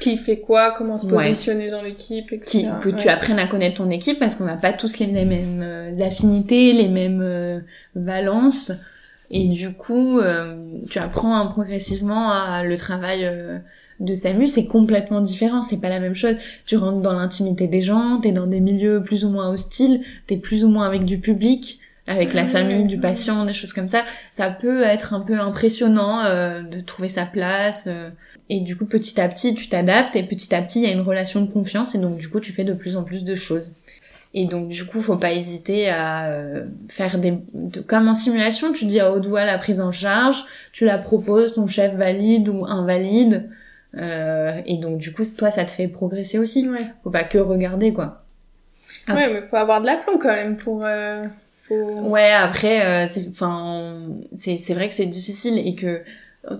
[0.00, 2.70] Qui fait quoi, comment se positionner dans l'équipe, etc.
[2.82, 6.72] que tu apprennes à connaître ton équipe parce qu'on n'a pas tous les mêmes affinités,
[6.72, 7.62] les mêmes
[7.94, 8.72] valences.
[9.30, 10.20] Et du coup,
[10.90, 13.30] tu apprends progressivement à le travail
[14.00, 16.36] de SAMU, c'est complètement différent, c'est pas la même chose.
[16.66, 20.36] Tu rentres dans l'intimité des gens, t'es dans des milieux plus ou moins hostiles, t'es
[20.36, 24.04] plus ou moins avec du public, avec la famille du patient, des choses comme ça.
[24.34, 27.86] Ça peut être un peu impressionnant euh, de trouver sa place.
[27.86, 28.10] Euh,
[28.48, 30.92] et du coup, petit à petit, tu t'adaptes et petit à petit, il y a
[30.92, 33.34] une relation de confiance et donc du coup, tu fais de plus en plus de
[33.34, 33.72] choses.
[34.34, 37.34] Et donc du coup, faut pas hésiter à euh, faire des
[37.86, 41.54] comme en simulation, tu dis à haute voix la prise en charge, tu la proposes,
[41.54, 43.50] ton chef valide ou invalide.
[43.98, 46.68] Euh, et donc du coup, toi, ça te fait progresser aussi.
[46.68, 46.86] Ouais.
[47.04, 48.24] Faut pas que regarder quoi.
[49.06, 49.14] Ah.
[49.14, 50.84] Ouais, mais faut avoir de l'aplomb quand même pour.
[50.84, 51.26] Euh,
[51.70, 54.02] Ouais, après, euh, c'est, enfin,
[54.34, 56.02] c'est, c'est vrai que c'est difficile et que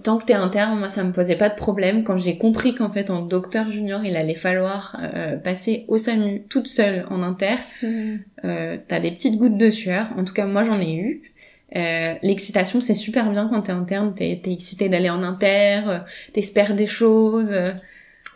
[0.02, 2.04] tant que t'es interne, moi, ça me posait pas de problème.
[2.04, 6.42] Quand j'ai compris qu'en fait, en docteur junior, il allait falloir euh, passer au SAMU
[6.48, 8.14] toute seule en inter, mmh.
[8.44, 10.06] euh, t'as des petites gouttes de sueur.
[10.16, 11.31] En tout cas, moi, j'en ai eu.
[11.74, 15.98] Euh, l'excitation, c'est super bien quand t'es interne, t'es es excité d'aller en inter, euh,
[16.34, 17.50] t'espères des choses.
[17.52, 17.72] Euh,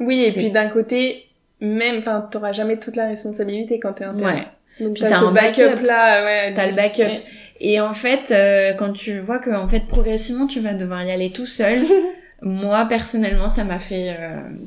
[0.01, 1.27] oui, et puis d'un côté,
[1.61, 4.39] même, enfin, t'auras jamais toute la responsabilité quand t'es interne.
[4.39, 4.85] Ouais.
[4.85, 6.55] Donc t'as un backup, là, ouais.
[6.55, 7.23] T'as le backup.
[7.61, 8.35] Et en fait,
[8.79, 11.79] quand tu vois que en fait progressivement tu vas devoir y aller tout seul,
[12.43, 14.15] moi personnellement ça m'a fait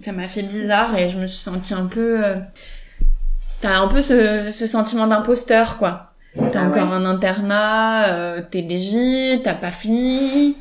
[0.01, 2.19] ça m'a fait bizarre et je me suis sentie un peu
[3.61, 8.61] t'as un peu ce, ce sentiment d'imposteur quoi T'as ah encore un internat, euh, t'es
[8.61, 10.55] DJ, t'as pas fini.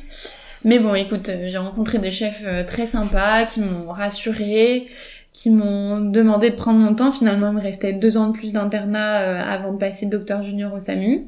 [0.65, 4.87] Mais bon, écoute, euh, j'ai rencontré des chefs euh, très sympas qui m'ont rassuré,
[5.31, 7.11] qui m'ont demandé de prendre mon temps.
[7.11, 10.73] Finalement, il me restait deux ans de plus d'internat euh, avant de passer docteur junior
[10.73, 11.27] au SAMU.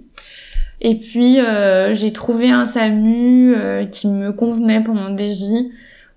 [0.81, 1.37] Et puis,
[1.91, 3.55] j'ai trouvé un SAMU
[3.91, 5.69] qui me convenait pour mon DJ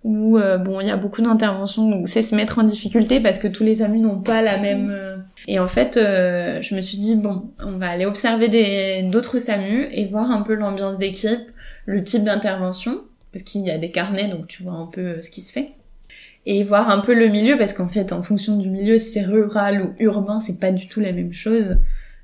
[0.04, 3.38] où euh, bon il y a beaucoup d'interventions donc c'est se mettre en difficulté parce
[3.38, 5.16] que tous les amis n'ont pas la même euh,
[5.46, 9.88] et en fait euh, je me suis dit bon on va aller observer d'autres SAMU
[9.90, 11.50] et voir un peu l'ambiance d'équipe
[11.86, 13.00] le type d'intervention
[13.32, 15.72] parce qu'il y a des carnets donc tu vois un peu ce qui se fait
[16.46, 19.24] et voir un peu le milieu parce qu'en fait en fonction du milieu si c'est
[19.24, 21.78] rural ou urbain c'est pas du tout la même chose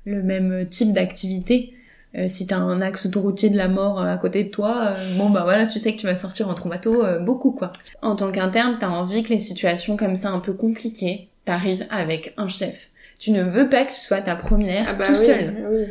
[0.05, 1.73] le même type d'activité
[2.17, 5.17] euh, si t'as un axe autoroutier de la mort euh, à côté de toi, euh,
[5.17, 7.71] bon bah voilà, tu sais que tu vas sortir en traumato beaucoup quoi.
[8.01, 12.33] En tant qu'interne, t'as envie que les situations comme ça un peu compliquées, t'arrives avec
[12.37, 12.90] un chef.
[13.21, 15.53] Tu ne veux pas que ce soit ta première ah bah tout seul.
[15.69, 15.85] Oui,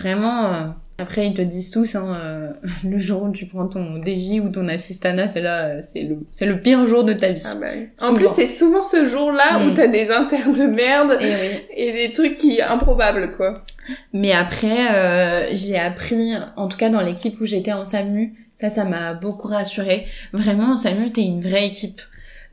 [0.00, 2.52] vraiment après, ils te disent tous, hein, euh,
[2.84, 6.46] le jour où tu prends ton DJ ou ton assistana, c'est là, c'est le, c'est
[6.46, 7.44] le pire jour de ta vie.
[7.46, 7.68] Ah bah
[8.08, 9.74] en plus, c'est souvent ce jour-là où mm.
[9.76, 13.64] t'as des internes de merde et, et, des trucs qui improbables, quoi.
[14.12, 18.68] Mais après, euh, j'ai appris, en tout cas dans l'équipe où j'étais en SAMU, ça,
[18.68, 20.08] ça m'a beaucoup rassurée.
[20.32, 22.00] Vraiment, en SAMU, t'es une vraie équipe.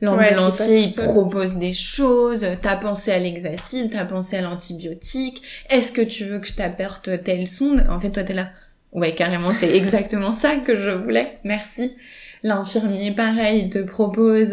[0.00, 2.46] L'ambulancier, il propose des choses.
[2.60, 5.42] T'as pensé à l'exacil, t'as pensé à l'antibiotique.
[5.70, 7.86] Est-ce que tu veux que je t'apporte telle sonde?
[7.88, 8.50] En fait, toi, t'es là.
[8.92, 11.38] Ouais, carrément, c'est exactement ça que je voulais.
[11.44, 11.96] Merci.
[12.42, 14.48] L'infirmier, pareil, il te propose,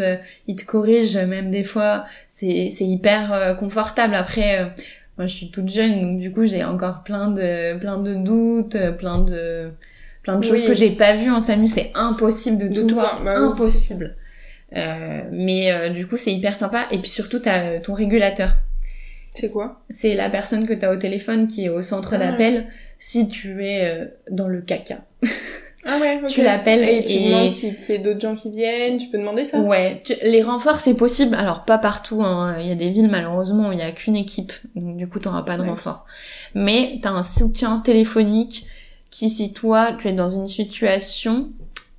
[0.47, 4.15] il te corrige, même des fois, c'est, c'est hyper euh, confortable.
[4.15, 4.65] Après, euh,
[5.17, 8.77] moi, je suis toute jeune, donc du coup, j'ai encore plein de, plein de doutes,
[8.97, 9.71] plein de,
[10.23, 11.67] plein de choses que j'ai pas vues en SAMU.
[11.67, 13.21] C'est impossible de, tout voir.
[13.23, 14.15] Bah impossible.
[14.75, 16.87] Euh, mais euh, du coup, c'est hyper sympa.
[16.91, 18.53] Et puis surtout, t'as euh, ton régulateur.
[19.33, 19.81] C'est quoi?
[19.89, 22.67] C'est la personne que t'as au téléphone qui est au centre ah d'appel
[22.99, 24.99] si tu es dans le caca.
[25.85, 29.07] Ah ouais, Tu l'appelles et, tu demandes s'il y a d'autres gens qui viennent, tu
[29.07, 29.59] peux demander ça?
[29.59, 32.55] Ouais, les renforts c'est possible, alors pas partout, hein.
[32.59, 35.19] il y a des villes malheureusement où il y a qu'une équipe, donc du coup
[35.19, 36.05] t'auras pas de renfort.
[36.53, 38.67] Mais t'as un soutien téléphonique
[39.09, 41.49] qui si toi tu es dans une situation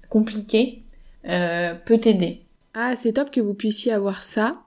[0.08, 0.82] compliquée,
[1.28, 2.43] euh, peut t'aider.
[2.74, 4.64] Ah, c'est top que vous puissiez avoir ça.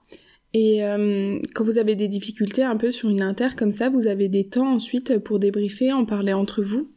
[0.54, 4.06] Et euh, quand vous avez des difficultés un peu sur une inter comme ça, vous
[4.06, 6.90] avez des temps ensuite pour débriefer, en parler entre vous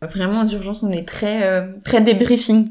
[0.00, 2.70] Vraiment, en urgence, on est très, euh, très débriefing.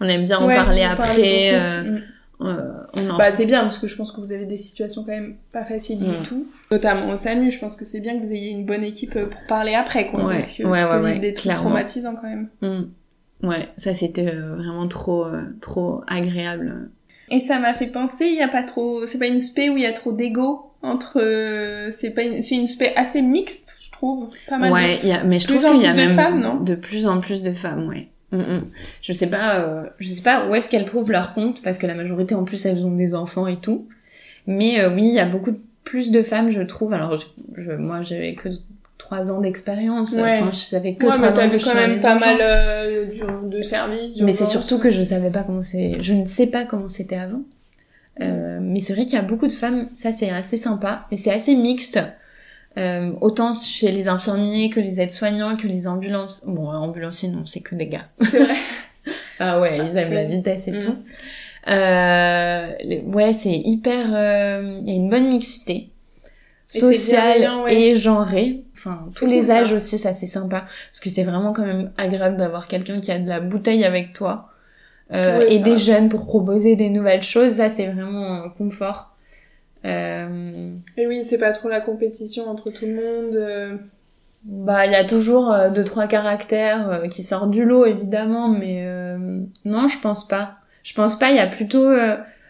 [0.00, 1.54] On aime bien en parler après.
[1.54, 1.98] Euh,
[2.40, 3.16] mm.
[3.16, 5.64] Bah, c'est bien parce que je pense que vous avez des situations quand même pas
[5.64, 6.22] faciles du mm.
[6.26, 6.46] tout.
[6.70, 9.40] Notamment au SAMU, je pense que c'est bien que vous ayez une bonne équipe pour
[9.48, 10.24] parler après, quoi.
[10.24, 12.48] Ouais, parce que ouais, ouais, des trucs traumatisants quand même.
[12.60, 13.46] Mm.
[13.46, 15.26] Ouais, ça c'était vraiment trop,
[15.60, 16.90] trop agréable.
[17.30, 19.76] Et ça m'a fait penser, il y a pas trop, c'est pas une spé où
[19.76, 23.74] il y a trop d'ego entre, euh, c'est pas une, c'est une spé assez mixte,
[23.84, 24.28] je trouve.
[24.48, 24.72] Pas mal.
[24.72, 25.08] Ouais, de...
[25.08, 27.06] y a, mais je trouve qu'il y a plus de même femmes, non de plus
[27.06, 28.08] en plus de femmes, ouais.
[28.32, 28.64] Mm, mm.
[29.02, 31.86] Je sais pas, euh, je sais pas où est-ce qu'elles trouvent leur compte parce que
[31.86, 33.88] la majorité en plus elles ont des enfants et tout.
[34.46, 35.52] Mais euh, oui, il y a beaucoup
[35.84, 36.92] plus de femmes, je trouve.
[36.92, 37.26] Alors je,
[37.62, 38.48] je- moi, j'avais que
[38.98, 40.12] trois ans d'expérience.
[40.12, 40.38] Ouais.
[40.40, 43.06] Enfin, je savais que Ouais, trois mais ans je quand même pas mal euh,
[43.44, 44.20] de services.
[44.20, 45.96] Mais c'est surtout que je savais pas comment c'est.
[46.00, 47.42] Je ne sais pas comment c'était avant.
[48.20, 51.16] Euh, mais c'est vrai qu'il y a beaucoup de femmes, ça c'est assez sympa, mais
[51.18, 52.00] c'est assez mixte.
[52.78, 56.42] Euh, autant chez les infirmiers que les aides-soignants, que les ambulances.
[56.46, 58.06] Bon, ambulanciers, non, c'est que des gars.
[58.22, 58.54] C'est vrai.
[59.38, 60.80] Ah ouais, ils aiment la vitesse et Mm.
[60.80, 60.96] tout.
[61.68, 64.06] Euh, les- ouais, c'est hyper.
[64.14, 65.90] euh, Il y a une bonne mixité
[66.68, 67.74] sociale bienveillant, ouais.
[67.80, 68.62] et genrée.
[68.76, 69.56] Enfin, tous les ça.
[69.56, 70.66] âges aussi, ça c'est sympa.
[70.90, 74.12] Parce que c'est vraiment quand même agréable d'avoir quelqu'un qui a de la bouteille avec
[74.12, 74.50] toi.
[75.12, 75.76] Euh, et des va.
[75.76, 79.16] jeunes pour proposer des nouvelles choses, ça c'est vraiment un confort.
[79.84, 83.36] Euh, Et oui, c'est pas trop la compétition entre tout le monde.
[83.36, 83.76] euh,
[84.44, 88.48] Bah, il y a toujours euh, deux trois caractères euh, qui sortent du lot évidemment,
[88.48, 89.18] mais euh,
[89.64, 90.58] non, je pense pas.
[90.84, 91.30] Je pense pas.
[91.30, 91.88] Il y a plutôt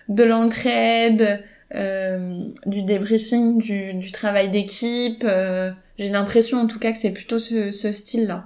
[0.08, 1.42] de l'entraide,
[1.74, 5.24] euh, du débriefing, du, du travail d'équipe.
[5.98, 8.44] J'ai l'impression en tout cas que c'est plutôt ce, ce style-là.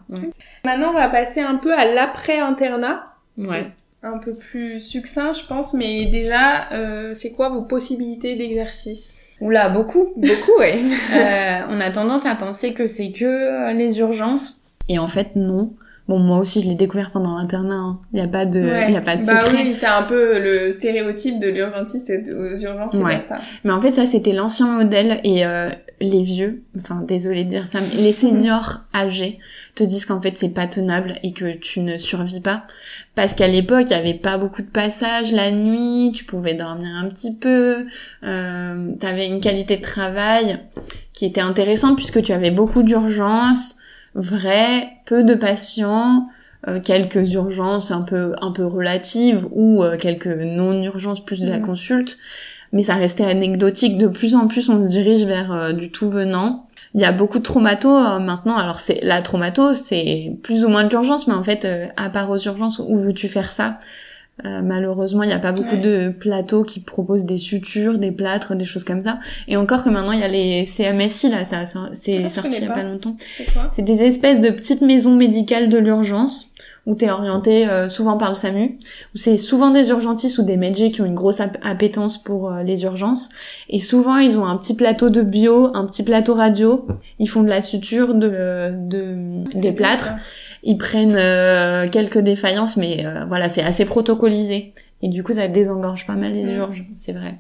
[0.65, 3.15] Maintenant, on va passer un peu à l'après-internat.
[3.39, 3.67] ouais.
[4.03, 9.19] Un peu plus succinct, je pense, mais déjà, euh, c'est quoi vos possibilités d'exercice?
[9.43, 10.15] Oula, beaucoup.
[10.17, 10.81] Beaucoup, ouais.
[11.13, 14.63] Euh, on a tendance à penser que c'est que euh, les urgences.
[14.89, 15.75] Et en fait, non.
[16.11, 17.75] Bon, moi aussi, je l'ai découvert pendant l'internat.
[17.77, 18.01] hein.
[18.13, 18.59] Il n'y a pas de,
[18.89, 19.63] il y a pas de bah secret.
[19.63, 23.15] oui, t'as un peu le stéréotype de l'urgentiste et de- aux urgences, Ouais.
[23.15, 23.37] basta.
[23.63, 25.69] Mais en fait, ça, c'était l'ancien modèle et euh,
[26.01, 29.39] les vieux, enfin, désolé de dire ça, mais les seniors âgés
[29.77, 32.65] te disent qu'en fait, c'est pas tenable et que tu ne survis pas.
[33.15, 36.89] Parce qu'à l'époque, il y avait pas beaucoup de passages la nuit, tu pouvais dormir
[37.01, 37.87] un petit peu,
[38.25, 40.59] euh, t'avais une qualité de travail
[41.13, 43.77] qui était intéressante puisque tu avais beaucoup d'urgences,
[44.15, 46.29] vraies, peu de patients,
[46.69, 51.59] euh, quelques urgences un peu un peu relatives ou euh, quelques non-urgences plus de la
[51.59, 51.67] Mhm.
[51.67, 52.19] consulte
[52.73, 53.99] mais ça restait anecdotique.
[53.99, 56.69] De plus en plus, on se dirige vers euh, du tout venant.
[56.95, 58.57] Il y a beaucoup de traumato euh, maintenant.
[58.57, 62.11] Alors c'est la traumato, c'est plus ou moins de l'urgence, mais en fait, euh, à
[62.11, 63.81] part aux urgences, où veux-tu faire ça?
[64.45, 65.81] Euh, Malheureusement, il n'y a pas beaucoup Ouais.
[65.83, 69.19] de plateaux qui proposent des sutures, des plâtres, des choses comme ça.
[69.49, 72.57] Et encore que maintenant, il y a les CMSI là, ça, ça- c'est Ah, sorti
[72.59, 73.17] il y a pas longtemps.
[73.37, 73.71] C'est quoi?
[73.75, 76.51] C'est des espèces de petites maisons médicales de l'urgence
[76.87, 78.79] où t'es orienté euh, souvent par le SAMU,
[79.15, 82.51] où c'est souvent des urgentistes ou des médecins qui ont une grosse ap- appétence pour
[82.51, 83.29] euh, les urgences.
[83.69, 86.87] Et souvent, ils ont un petit plateau de bio, un petit plateau radio.
[87.19, 90.15] Ils font de la suture, de, de C'est des plâtres.
[90.63, 94.73] Ils prennent euh, quelques défaillances, mais euh, voilà, c'est assez protocolisé.
[95.03, 96.57] Et du coup, ça désengorge pas mal les Mm.
[96.57, 97.35] urgences, c'est vrai.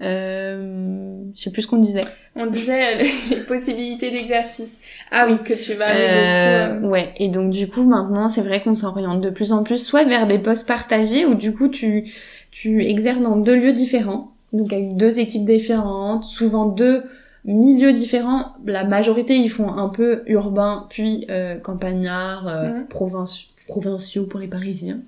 [0.00, 2.02] Euh, je sais plus ce qu'on disait.
[2.36, 4.80] On disait euh, les possibilités d'exercice.
[5.10, 5.38] Ah oui.
[5.44, 6.86] Que tu vas Euh, beaucoup.
[6.86, 9.78] euh, Ouais, et donc du coup maintenant c'est vrai qu'on s'oriente de plus en plus
[9.78, 12.04] soit vers des postes partagés où du coup tu
[12.52, 17.02] tu exerces dans deux lieux différents, donc avec deux équipes différentes, souvent deux
[17.44, 18.54] milieux différents.
[18.66, 22.86] La majorité ils font un peu urbain puis euh, campagnard, euh, Mhm.
[22.90, 25.00] provinci- provinciaux pour les Parisiens.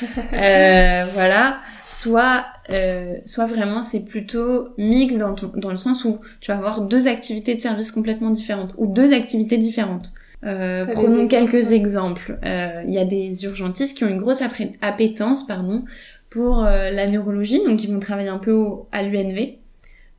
[0.32, 6.18] Euh, voilà, soit euh, soit vraiment c'est plutôt mix dans ton- dans le sens où
[6.40, 10.12] tu vas avoir deux activités de service complètement différentes ou deux activités différentes.
[10.44, 12.38] Euh, prenons exemples quelques exemples.
[12.44, 14.42] Euh, Il y a des urgentistes qui ont une grosse
[14.82, 15.84] appétence pardon
[16.30, 19.57] pour la neurologie, donc ils vont travailler un peu au- à l'UNV,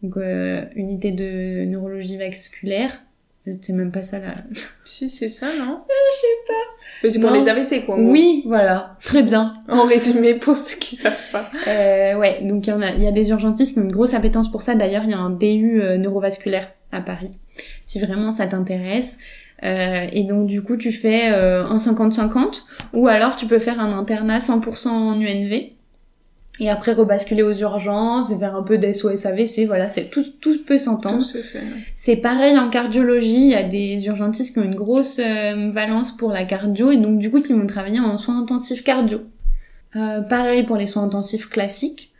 [0.04, 3.02] donc euh, unité de neurologie vasculaire.
[3.62, 4.34] C'est même pas ça là.
[4.86, 5.82] Si, c'est ça, non?
[5.88, 7.10] Je sais pas.
[7.10, 7.97] C'est pour les AVC, quoi.
[7.97, 9.56] Oui, voilà, très bien.
[9.70, 11.50] En résumé, pour ceux qui savent pas.
[11.68, 13.91] Euh, ouais, donc il y en a, il y a des urgentistes qui ont une
[13.91, 14.76] grosse appétence pour ça.
[14.76, 17.32] D'ailleurs, il y a un DU euh, neurovasculaire à Paris,
[17.86, 19.18] si vraiment ça t'intéresse.
[19.64, 23.80] Euh, et donc du coup, tu fais euh, un 50-50, ou alors tu peux faire
[23.80, 25.72] un internat 100% en UNV.
[26.60, 30.57] Et après rebasculer aux urgences et faire un peu d'SOS AVC, voilà, c'est tout, tout
[30.66, 31.20] peut s'entendre.
[31.20, 31.60] Tout se fait.
[31.60, 31.86] ouais.
[31.95, 36.16] C'est pareil en cardiologie, il y a des urgentistes qui ont une grosse euh, valence
[36.16, 39.22] pour la cardio et donc du coup qui vont travailler en soins intensifs cardio.
[39.95, 42.12] Euh, pareil pour les soins intensifs classiques.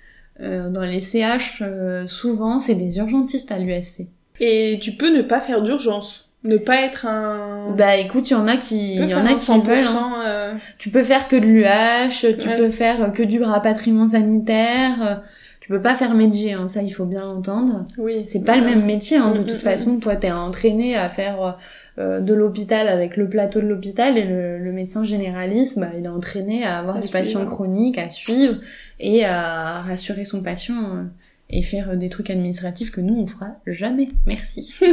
[0.42, 4.08] Euh, dans les CH, euh, souvent c'est des urgentistes à l'USC.
[4.40, 6.29] Et tu peux ne pas faire d'urgence.
[6.44, 7.72] Ne pas être un...
[7.78, 9.80] Bah écoute, il y en a qui, il y en a qui veulent.
[9.86, 10.14] hein.
[10.24, 12.58] 100%, euh, Tu peux faire que de l'UH, tu Ouais.
[12.58, 15.16] peux faire que du rapatriement sanitaire, euh,
[15.60, 17.86] tu peux pas faire métier, hein, ça il faut bien entendre.
[17.98, 18.24] Oui.
[18.26, 19.98] C'est pas le même métier, hein, de Mm, toute mm, façon.
[20.00, 21.58] Toi, t'es entraîné à faire
[21.98, 26.06] euh, de l'hôpital avec le plateau de l'hôpital et le, le médecin généraliste, bah, il
[26.06, 27.20] est entraîné à avoir À des suivre.
[27.20, 28.56] patients chroniques, à suivre
[29.02, 31.04] et à rassurer son patient euh,
[31.50, 34.08] et faire euh, des trucs administratifs que nous on fera jamais.
[34.26, 34.74] Merci.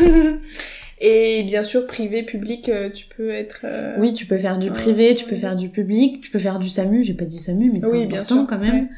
[0.99, 3.61] Et bien sûr, privé, public, euh, tu peux être.
[3.65, 4.75] euh, Oui, tu peux faire du Ouais.
[4.75, 7.05] privé, tu peux faire du public, tu peux faire du SAMU.
[7.05, 8.89] J'ai pas dit SAMU, mais c'est Oui, bien sûr, quand même.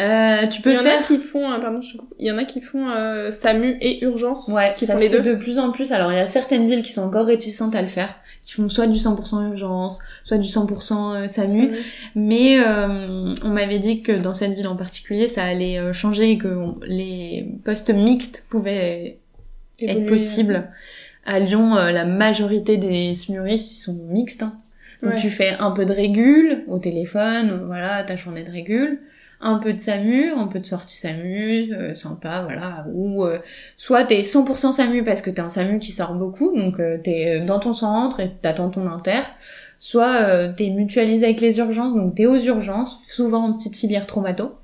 [0.00, 2.14] Euh, tu peux Il y en a qui font, euh, pardon, je te coupe.
[2.18, 4.48] Il y en a qui font euh, SAMU et urgence.
[4.48, 5.20] Ouais, qui ça font les deux.
[5.20, 5.90] de plus en plus.
[5.92, 8.68] Alors, il y a certaines villes qui sont encore réticentes à le faire, qui font
[8.68, 11.72] soit du 100% urgence, soit du 100% euh, SAMU.
[12.14, 16.30] Mais euh, on m'avait dit que dans cette ville en particulier, ça allait euh, changer
[16.32, 19.18] et que on- les postes mixtes pouvaient
[19.82, 20.68] être possibles.
[21.28, 24.42] À Lyon, euh, la majorité des SMURistes, ils sont mixtes.
[24.42, 24.54] hein.
[25.02, 25.16] Donc Ouais.
[25.18, 28.98] tu fais un peu de régule au téléphone, euh, voilà, ta journée de régule,
[29.40, 33.38] un peu de SAMU, un peu de sortie SAMU, euh, sympa, voilà, ou euh,
[33.76, 37.40] soit t'es 100% SAMU parce que t'es un SAMU qui sort beaucoup, donc euh, t'es
[37.40, 39.20] dans ton centre et t'attends ton inter,
[39.78, 44.06] soit euh, t'es mutualisé avec les urgences, donc t'es aux urgences, souvent en petite filière
[44.08, 44.56] traumato,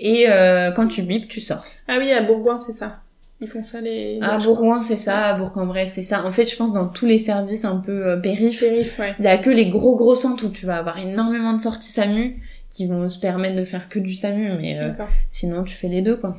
[0.00, 1.64] et euh, quand tu bipes, tu sors.
[1.86, 2.98] Ah oui, à Bourgoin, c'est ça.
[3.42, 4.18] Ils font ça les.
[4.22, 6.24] À Bourgoin, c'est ça, à Bourg-en-Bresse, c'est ça.
[6.24, 9.14] En fait, je pense dans tous les services un peu euh, périph', Shérif, ouais.
[9.18, 11.90] il y a que les gros gros centres où tu vas avoir énormément de sorties
[11.90, 12.40] SAMU
[12.70, 14.88] qui vont se permettre de faire que du SAMU, mais euh,
[15.28, 16.38] sinon tu fais les deux quoi.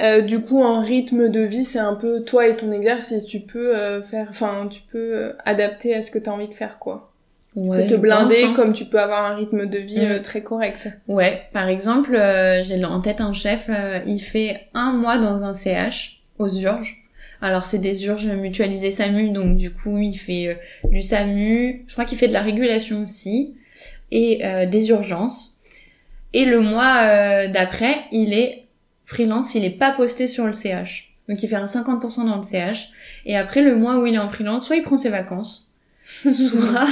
[0.00, 3.24] Euh, du coup, en rythme de vie, c'est un peu toi et ton exercice.
[3.26, 6.54] Tu peux euh, faire, enfin, tu peux adapter à ce que tu as envie de
[6.54, 7.12] faire, quoi.
[7.52, 8.52] Tu Ouais, peux te blinder pense, hein.
[8.56, 10.10] comme tu peux avoir un rythme de vie Mm.
[10.12, 10.88] euh, très correct.
[11.06, 12.10] Ouais, par exemple,
[12.62, 13.70] j'ai en tête un chef,
[14.06, 17.02] il fait un mois dans un CH aux urges.
[17.40, 21.92] Alors c'est des urges mutualisées SAMU, donc du coup il fait euh, du SAMU, je
[21.92, 23.54] crois qu'il fait de la régulation aussi,
[24.10, 25.58] et euh, des urgences.
[26.32, 28.64] Et le mois euh, d'après, il est
[29.06, 31.10] freelance, il est pas posté sur le CH.
[31.28, 32.88] Donc il fait un 50% dans le CH.
[33.26, 35.70] Et après le mois où il est en freelance, soit il prend ses vacances,
[36.22, 36.86] soit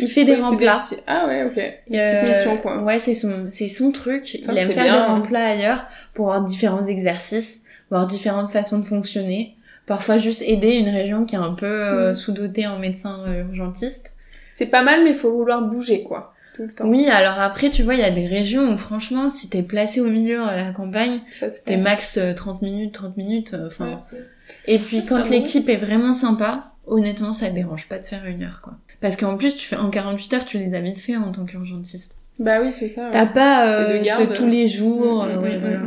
[0.00, 0.82] il fait des Soit remplats.
[0.88, 1.60] petits- Ah ouais, ok.
[1.90, 2.82] Une Euh, petite mission, quoi.
[2.82, 4.34] Ouais, c'est son, c'est son truc.
[4.34, 5.06] Il aime faire bien, des hein.
[5.14, 9.56] remplats ailleurs pour avoir différents exercices, voir différentes façons de fonctionner.
[9.86, 12.14] Parfois juste aider une région qui est un peu euh, Mm.
[12.14, 14.12] sous-dotée en médecins euh, urgentistes.
[14.54, 16.32] C'est pas mal, mais il faut vouloir bouger, quoi.
[16.54, 16.86] Tout le temps.
[16.86, 20.00] Oui, alors après, tu vois, il y a des régions où franchement, si t'es placé
[20.00, 21.18] au milieu à la campagne,
[21.66, 24.02] t'es max euh, 30 minutes, 30 minutes, euh, enfin.
[24.12, 24.18] Ouais.
[24.66, 28.44] Et puis quand l'équipe est vraiment sympa, honnêtement, ça te dérange pas de faire une
[28.44, 28.74] heure, quoi.
[29.00, 31.44] Parce qu'en plus, tu fais en 48 heures, tu les as vite fait en tant
[31.44, 32.18] qu'urgentiste.
[32.38, 33.06] Bah oui, c'est ça.
[33.06, 33.10] ouais.
[33.12, 35.80] T'as pas euh, de ce tous les jours, Mm, euh, mm, ouais, mm, voilà.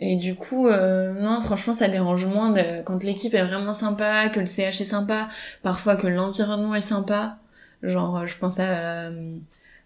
[0.00, 4.28] Et du coup, euh, non, franchement, ça dérange moins de, quand l'équipe est vraiment sympa,
[4.28, 5.28] que le CH est sympa,
[5.62, 7.38] parfois que l'environnement est sympa.
[7.82, 9.10] Genre, euh, je pense à euh,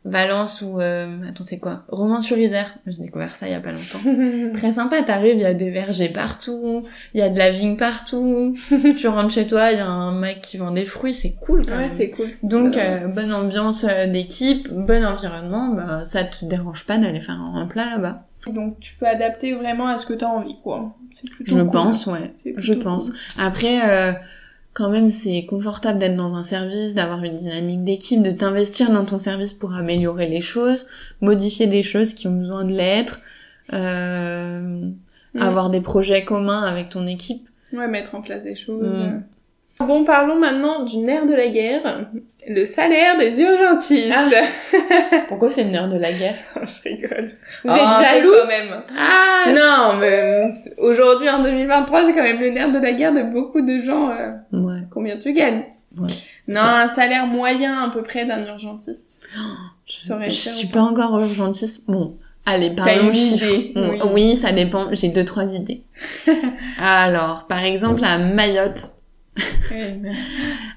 [0.05, 0.81] Valence ou...
[0.81, 1.85] Euh, attends, c'est quoi?
[1.89, 2.77] Romans-sur-Isère.
[2.87, 4.53] J'ai découvert ça il y a pas longtemps.
[4.55, 6.85] Très sympa, t'arrives, il y a des vergers partout,
[7.15, 8.55] il y a de la vigne partout.
[8.99, 11.65] tu rentres chez toi, il y a un mec qui vend des fruits, c'est cool
[11.65, 11.91] quand Ouais, même.
[11.91, 12.29] c'est cool.
[12.43, 12.77] Donc,
[13.15, 18.27] bonne ambiance d'équipe, bon environnement, bah, ça te dérange pas d'aller faire un plat là-bas.
[18.51, 20.97] Donc tu peux adapter vraiment à ce que t'as envie, quoi.
[21.45, 21.71] Je cool.
[21.71, 22.33] pense, ouais.
[22.57, 23.11] Je pense.
[23.11, 23.19] cool.
[23.39, 24.13] Après, euh,
[24.73, 29.05] quand même, c'est confortable d'être dans un service, d'avoir une dynamique d'équipe, de t'investir dans
[29.05, 30.87] ton service pour améliorer les choses,
[31.21, 33.21] modifier des choses qui ont besoin de l'être,
[33.73, 34.91] euh,
[35.35, 35.41] Mm.
[35.41, 37.49] avoir des projets communs avec ton équipe.
[37.73, 38.99] Ouais, mettre en place des choses.
[38.99, 39.87] Mm.
[39.87, 42.07] Bon, parlons maintenant du nerf de la guerre,
[42.49, 44.13] le salaire des urgentistes.
[45.29, 46.37] Pourquoi c'est une heure de la guerre?
[46.57, 47.33] Je rigole.
[47.65, 48.33] Vous Oh, êtes peu jaloux?
[48.41, 48.83] quand même.
[48.99, 53.23] Ah Non, mais aujourd'hui en 2023, c'est quand même le nerf de la guerre de
[53.23, 54.11] beaucoup de gens.
[54.11, 54.81] euh, Ouais.
[54.91, 55.65] combien tu gagnes?
[55.99, 56.09] Ouais.
[56.49, 59.05] Non, un salaire moyen à peu près d'un urgentiste.
[59.87, 61.85] Je, saurais je faire suis pas encore urgentiste.
[61.87, 62.17] Bon,
[62.47, 63.45] allez, parlons une chiffres.
[63.47, 63.99] idée, oui.
[64.13, 64.87] oui, ça dépend.
[64.93, 65.83] J'ai deux, trois idées.
[66.79, 68.92] Alors, par exemple, à Mayotte.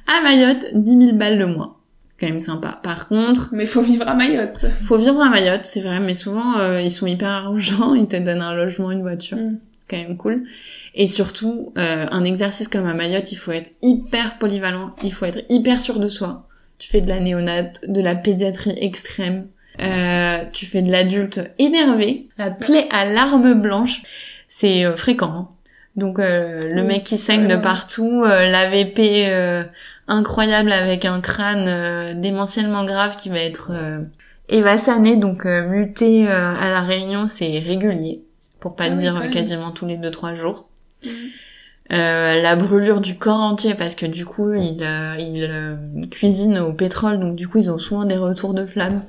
[0.07, 1.79] À Mayotte, 10 000 balles le mois.
[2.19, 2.79] Quand même sympa.
[2.81, 4.65] Par contre, Mais faut vivre à Mayotte.
[4.83, 7.93] faut vivre à Mayotte, c'est vrai, mais souvent, euh, ils sont hyper arrangeants.
[7.95, 9.37] Ils te donnent un logement, une voiture.
[9.37, 9.57] Mm.
[9.89, 10.45] Quand même cool.
[10.95, 14.95] Et surtout, euh, un exercice comme à Mayotte, il faut être hyper polyvalent.
[15.03, 16.47] Il faut être hyper sûr de soi.
[16.79, 19.47] Tu fais de la néonate, de la pédiatrie extrême.
[19.81, 22.29] Euh, tu fais de l'adulte énervé.
[22.37, 24.01] La plaie à larmes blanches,
[24.47, 25.27] c'est euh, fréquent.
[25.27, 25.49] hein.
[25.95, 29.63] Donc euh, le Oui, mec qui saigne de partout, euh, l'AVP euh,
[30.07, 34.01] incroyable avec un crâne euh, démentiellement grave qui va être euh,
[34.49, 38.23] évassané, donc euh, muté euh, à la Réunion, c'est régulier,
[38.59, 40.67] pour pas Ah oui, dire quasiment tous les deux trois jours.
[41.03, 41.09] Mm.
[41.93, 45.75] Euh, la brûlure du corps entier parce que du coup ils, euh, ils euh,
[46.09, 49.03] cuisinent au pétrole donc du coup ils ont souvent des retours de flammes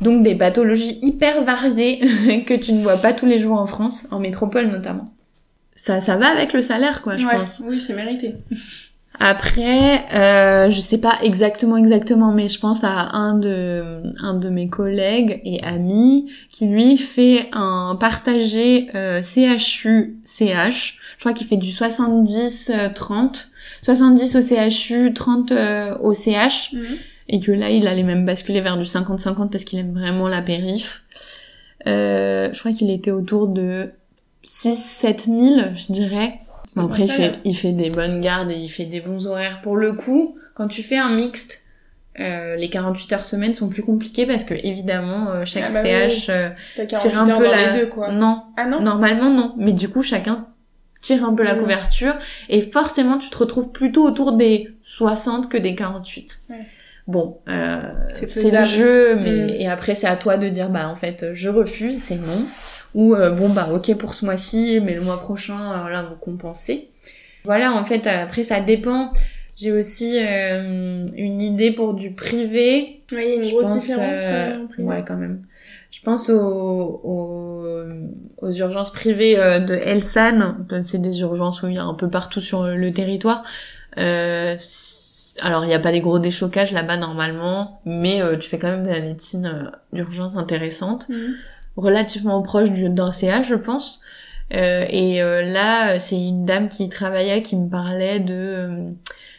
[0.00, 1.98] donc des pathologies hyper variées
[2.46, 5.12] que tu ne vois pas tous les jours en France en métropole notamment
[5.76, 8.34] ça ça va avec le salaire quoi je Ouais, pense Oui, c'est mérité.
[9.18, 14.48] après, euh, je sais pas exactement exactement, mais je pense à un de un de
[14.50, 20.98] mes collègues et amis qui lui fait un partagé euh, CHU CH.
[21.16, 23.48] Je crois qu'il fait du 70 euh, 30,
[23.82, 26.74] 70 au CHU, 30 euh, au CH
[27.28, 30.42] et que là il allait même basculer vers du 50-50 parce qu'il aime vraiment la
[30.42, 31.02] périph.
[31.86, 33.90] Euh, je crois qu'il était autour de
[34.46, 36.38] 6-7 000, je dirais.
[36.74, 39.60] Bon après, il fait, il fait des bonnes gardes et il fait des bons horaires.
[39.62, 41.64] Pour le coup, quand tu fais un mixte,
[42.20, 45.82] euh, les 48 heures semaine sont plus compliquées parce que évidemment euh, chaque Ah bah
[45.82, 48.10] CH euh, tire 48 un peu la les deux, quoi.
[48.10, 50.46] non Ah non normalement non mais du coup chacun
[51.02, 51.60] tire un peu la Mm.
[51.60, 52.14] couverture
[52.48, 56.56] et forcément tu te retrouves plutôt autour des 60 que des 48 Ouais.
[57.06, 57.82] bon euh,
[58.30, 59.50] C'est le jeu mais Mm.
[59.60, 62.46] et après c'est à toi de dire bah en fait je refuse c'est non
[62.94, 66.16] ou euh, bon bah ok pour ce mois-ci mais le mois prochain alors là vous
[66.16, 66.90] compensez
[67.44, 69.12] voilà en fait après ça dépend
[69.56, 73.62] j'ai aussi euh, une idée pour du privé Ouais, il y a une je grosse
[73.62, 74.16] pense, différence.
[74.18, 74.88] euh, euh, en privé.
[74.88, 75.42] ouais, quand même.
[75.92, 77.64] Je pense aux, aux,
[78.38, 80.56] aux urgences privées de Elsan.
[80.82, 83.44] C'est des urgences où il y a un peu partout sur le territoire.
[83.96, 84.56] Euh,
[85.40, 88.68] alors, il n'y a pas des gros déchocages là-bas normalement, mais euh, tu fais quand
[88.68, 91.34] même de la médecine d'urgence intéressante, Mhm.
[91.76, 94.00] Relativement proche du- d'un CA, je pense.
[94.54, 98.34] Euh, et euh, là, c'est une dame qui travaillait qui me parlait de...
[98.34, 98.90] euh,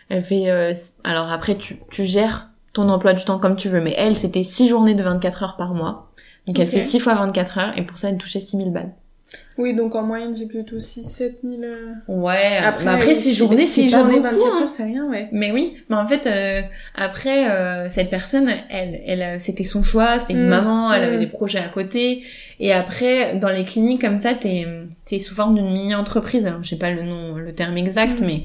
[0.09, 0.49] elle fait...
[0.51, 0.73] euh,
[1.03, 4.43] alors après, tu, tu gères ton emploi du temps comme tu veux, mais elle, c'était
[4.43, 6.11] 6 journées de 24 heures par mois.
[6.47, 8.93] Donc elle fait 6 fois 24 heures, et pour ça, elle touchait 6000 balles.
[9.57, 11.61] Oui, donc en moyenne, c'est plutôt 6-7 000.
[11.63, 11.93] euh.
[12.07, 14.61] Ouais, Après, mais après oui, 6 six- journées, c'est pas journées, beaucoup, 24 hein.
[14.63, 15.29] heures, c'est rien, ouais.
[15.31, 16.61] Mais oui, mais en fait, euh,
[16.95, 21.05] après, euh, cette personne, elle, elle, c'était son choix, c'était une Mm, maman, elle mm.
[21.05, 22.23] avait des projets à côté.
[22.59, 24.65] Et après, dans les cliniques comme ça, t'es,
[25.05, 26.45] t'es sous forme d'une mini-entreprise.
[26.45, 28.25] Alors, je sais pas le nom, le terme exact, Mm.
[28.25, 28.43] mais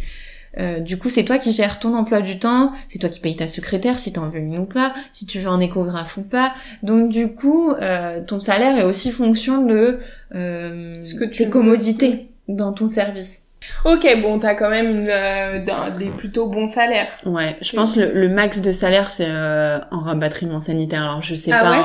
[0.61, 3.37] euh, du coup, c'est toi qui gères ton emploi du temps, c'est toi qui payes
[3.37, 6.53] ta secrétaire si t'en veux une ou pas, si tu veux un échographe ou pas.
[6.83, 10.01] Donc, du coup, euh, ton salaire est aussi fonction de
[10.35, 11.51] euh, Ce que tu tes veux.
[11.51, 13.43] commodités dans ton service.
[13.85, 15.59] Ok, bon, t'as quand même une, euh,
[15.97, 17.09] des plutôt bons salaires.
[17.25, 21.03] Ouais, je pense le, le max de salaire c'est euh, en rapatriement sanitaire.
[21.03, 21.77] Alors je sais Ah pas, ouais?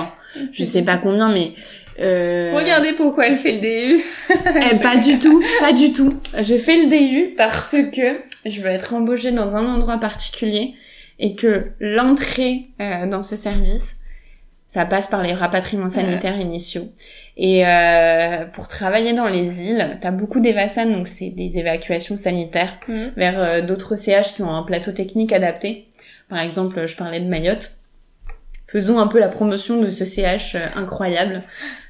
[0.42, 1.52] hein, je sais pas combien, mais
[2.00, 4.04] euh, Regardez pourquoi elle fait le DU.
[4.74, 6.20] eh, pas du tout, pas du tout.
[6.42, 10.74] Je fais le DU parce que je veux être embauchée dans un endroit particulier
[11.20, 13.97] et que l'entrée euh, dans ce service,
[14.68, 16.90] ça passe par les rapatriements sanitaires initiaux.
[17.38, 22.74] Et euh, pour travailler dans les îles, t'as beaucoup d'évasan, donc c'est des évacuations sanitaires
[22.88, 23.12] Mhm.
[23.16, 25.88] vers euh, d'autres CH qui ont un plateau technique adapté.
[26.30, 27.74] Par exemple, je parlais de Mayotte.
[28.68, 31.44] Faisons un peu la promotion de ce CH euh, incroyable.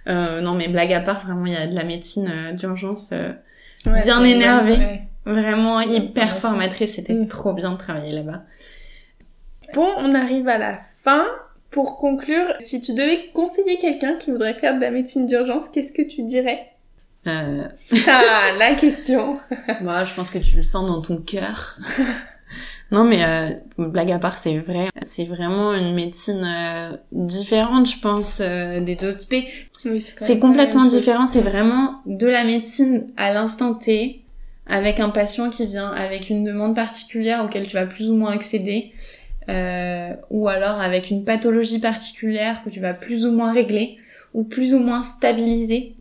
[0.08, 3.12] Euh, non mais blague à part, vraiment il y a de la médecine euh, d'urgence
[3.86, 4.74] Ouais, Bien énervée.
[4.78, 5.02] ouais.
[5.26, 6.94] vraiment hyper Ouais, formatrice.
[6.96, 7.28] C'était Mm.
[7.28, 8.42] trop bien de travailler là-bas.
[9.74, 11.26] Bon, on arrive à la fin.
[11.78, 15.92] Pour conclure, si tu devais conseiller quelqu'un qui voudrait faire de la médecine d'urgence, qu'est-ce
[15.92, 16.72] que tu dirais
[17.28, 17.68] Euh,
[18.08, 19.40] Ah, la question
[19.82, 21.78] moi, je pense que tu le sens dans ton cœur.
[22.92, 24.88] non mais euh, blague à part, c'est vrai.
[25.04, 29.28] C'est vraiment une médecine euh, différente, je pense, des autres.
[29.86, 34.24] Oui, quand C'est complètement différent, c'est vraiment de la médecine à l'instant T,
[34.66, 38.32] avec un patient qui vient avec une demande particulière auquel tu vas plus ou moins
[38.32, 38.94] accéder,
[39.50, 43.98] euh, ou alors avec une pathologie particulière que tu vas plus ou moins régler,
[44.34, 45.96] ou plus ou moins stabiliser.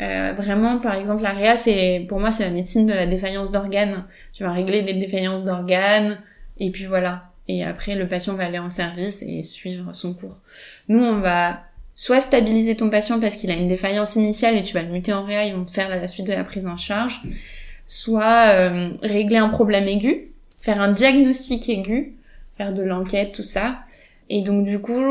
[0.00, 3.52] Euh, vraiment, par exemple, la réa, c'est, pour moi, c'est la médecine de la défaillance
[3.52, 4.04] d'organes.
[4.32, 6.18] Tu vas régler des défaillances d'organes,
[6.58, 7.24] et puis voilà.
[7.48, 10.38] Et après, le patient va aller en service et suivre son cours.
[10.88, 11.60] Nous, on va
[11.94, 15.12] soit stabiliser ton patient parce qu'il a une défaillance initiale et tu vas le muter
[15.12, 17.20] en réa, ils vont te faire la suite de la prise en charge,
[17.86, 22.14] soit euh, régler un problème aigu, faire un diagnostic aigu,
[22.62, 23.80] faire de l'enquête, tout ça.
[24.28, 25.02] Et donc du coup,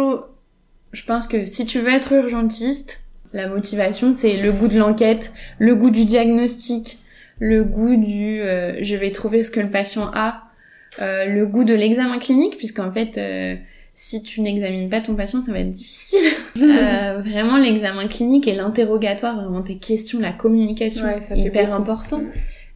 [0.92, 3.02] je pense que si tu veux être urgentiste,
[3.34, 7.00] la motivation c'est le goût de l'enquête, le goût du diagnostic,
[7.40, 10.44] le goût du euh, je vais trouver ce que le patient a,
[11.02, 13.56] euh, le goût de l'examen clinique, puisqu'en fait, euh,
[13.94, 16.20] si tu n'examines pas ton patient, ça va être difficile.
[16.58, 22.22] Euh, vraiment, l'examen clinique et l'interrogatoire, vraiment tes questions, la communication, Ouais, ça hyper important.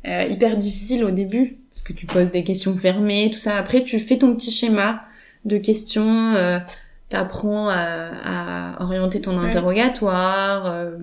[0.07, 3.57] Euh, hyper difficile au début, parce que tu poses des questions fermées, tout ça.
[3.57, 5.03] Après, tu fais ton petit schéma
[5.43, 6.57] de questions, euh,
[7.09, 10.65] t'apprends à, à orienter ton interrogatoire.
[10.67, 10.97] euh,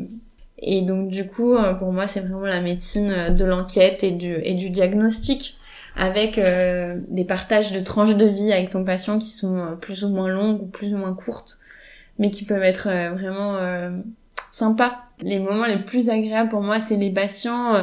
[0.58, 4.54] Et donc du coup, pour moi, c'est vraiment la médecine de l'enquête et du, et
[4.54, 5.58] du diagnostic
[5.94, 6.40] avec
[7.08, 10.62] des partages de tranches de vie avec ton patient qui sont plus ou moins longues
[10.62, 11.58] ou plus ou moins courtes,
[12.18, 13.58] mais qui peuvent être vraiment
[14.50, 15.02] sympas.
[15.20, 17.74] Les moments les plus agréables pour moi, c'est les patients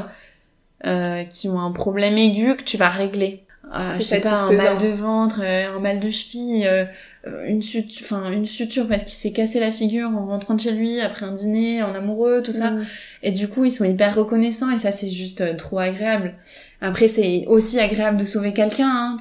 [0.85, 3.43] euh, qui ont un problème aigu que tu vas régler.
[3.75, 6.85] Euh, je sais pas, un mal de ventre, euh, un mal de cheville, euh,
[7.45, 10.71] une suture, enfin une suture parce qu'il s'est cassé la figure en rentrant de chez
[10.71, 12.71] lui après un dîner, en amoureux, tout ça.
[12.71, 12.85] Mm.
[13.21, 16.33] Et du coup, ils sont hyper reconnaissants et ça c'est juste trop agréable.
[16.81, 18.89] Après, c'est aussi agréable de sauver quelqu'un.
[18.89, 19.17] Hein.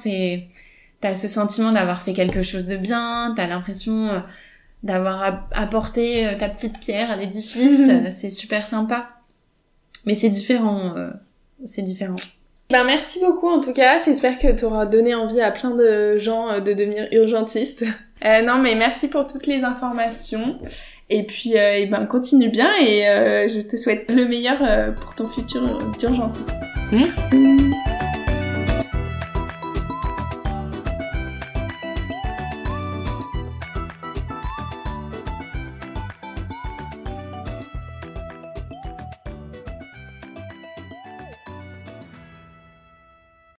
[1.01, 4.23] T'as ce sentiment d'avoir fait quelque chose de bien, t'as l'impression
[4.81, 7.81] d'avoir apporté ta petite pierre à l'édifice.
[8.11, 9.09] c'est super sympa.
[10.05, 10.95] Mais c'est différent
[11.65, 12.15] c'est différent.
[12.69, 16.19] Ben merci beaucoup en tout cas, j'espère que tu auras donné envie à plein de
[16.19, 17.83] gens euh, de devenir urgentistes.
[18.25, 20.59] Euh, non mais merci pour toutes les informations.
[21.09, 24.57] Et puis euh, et ben continue bien et euh, je te souhaite le meilleur
[24.95, 25.61] pour ton futur
[26.03, 26.51] urgentiste.
[26.91, 28.08] Merci.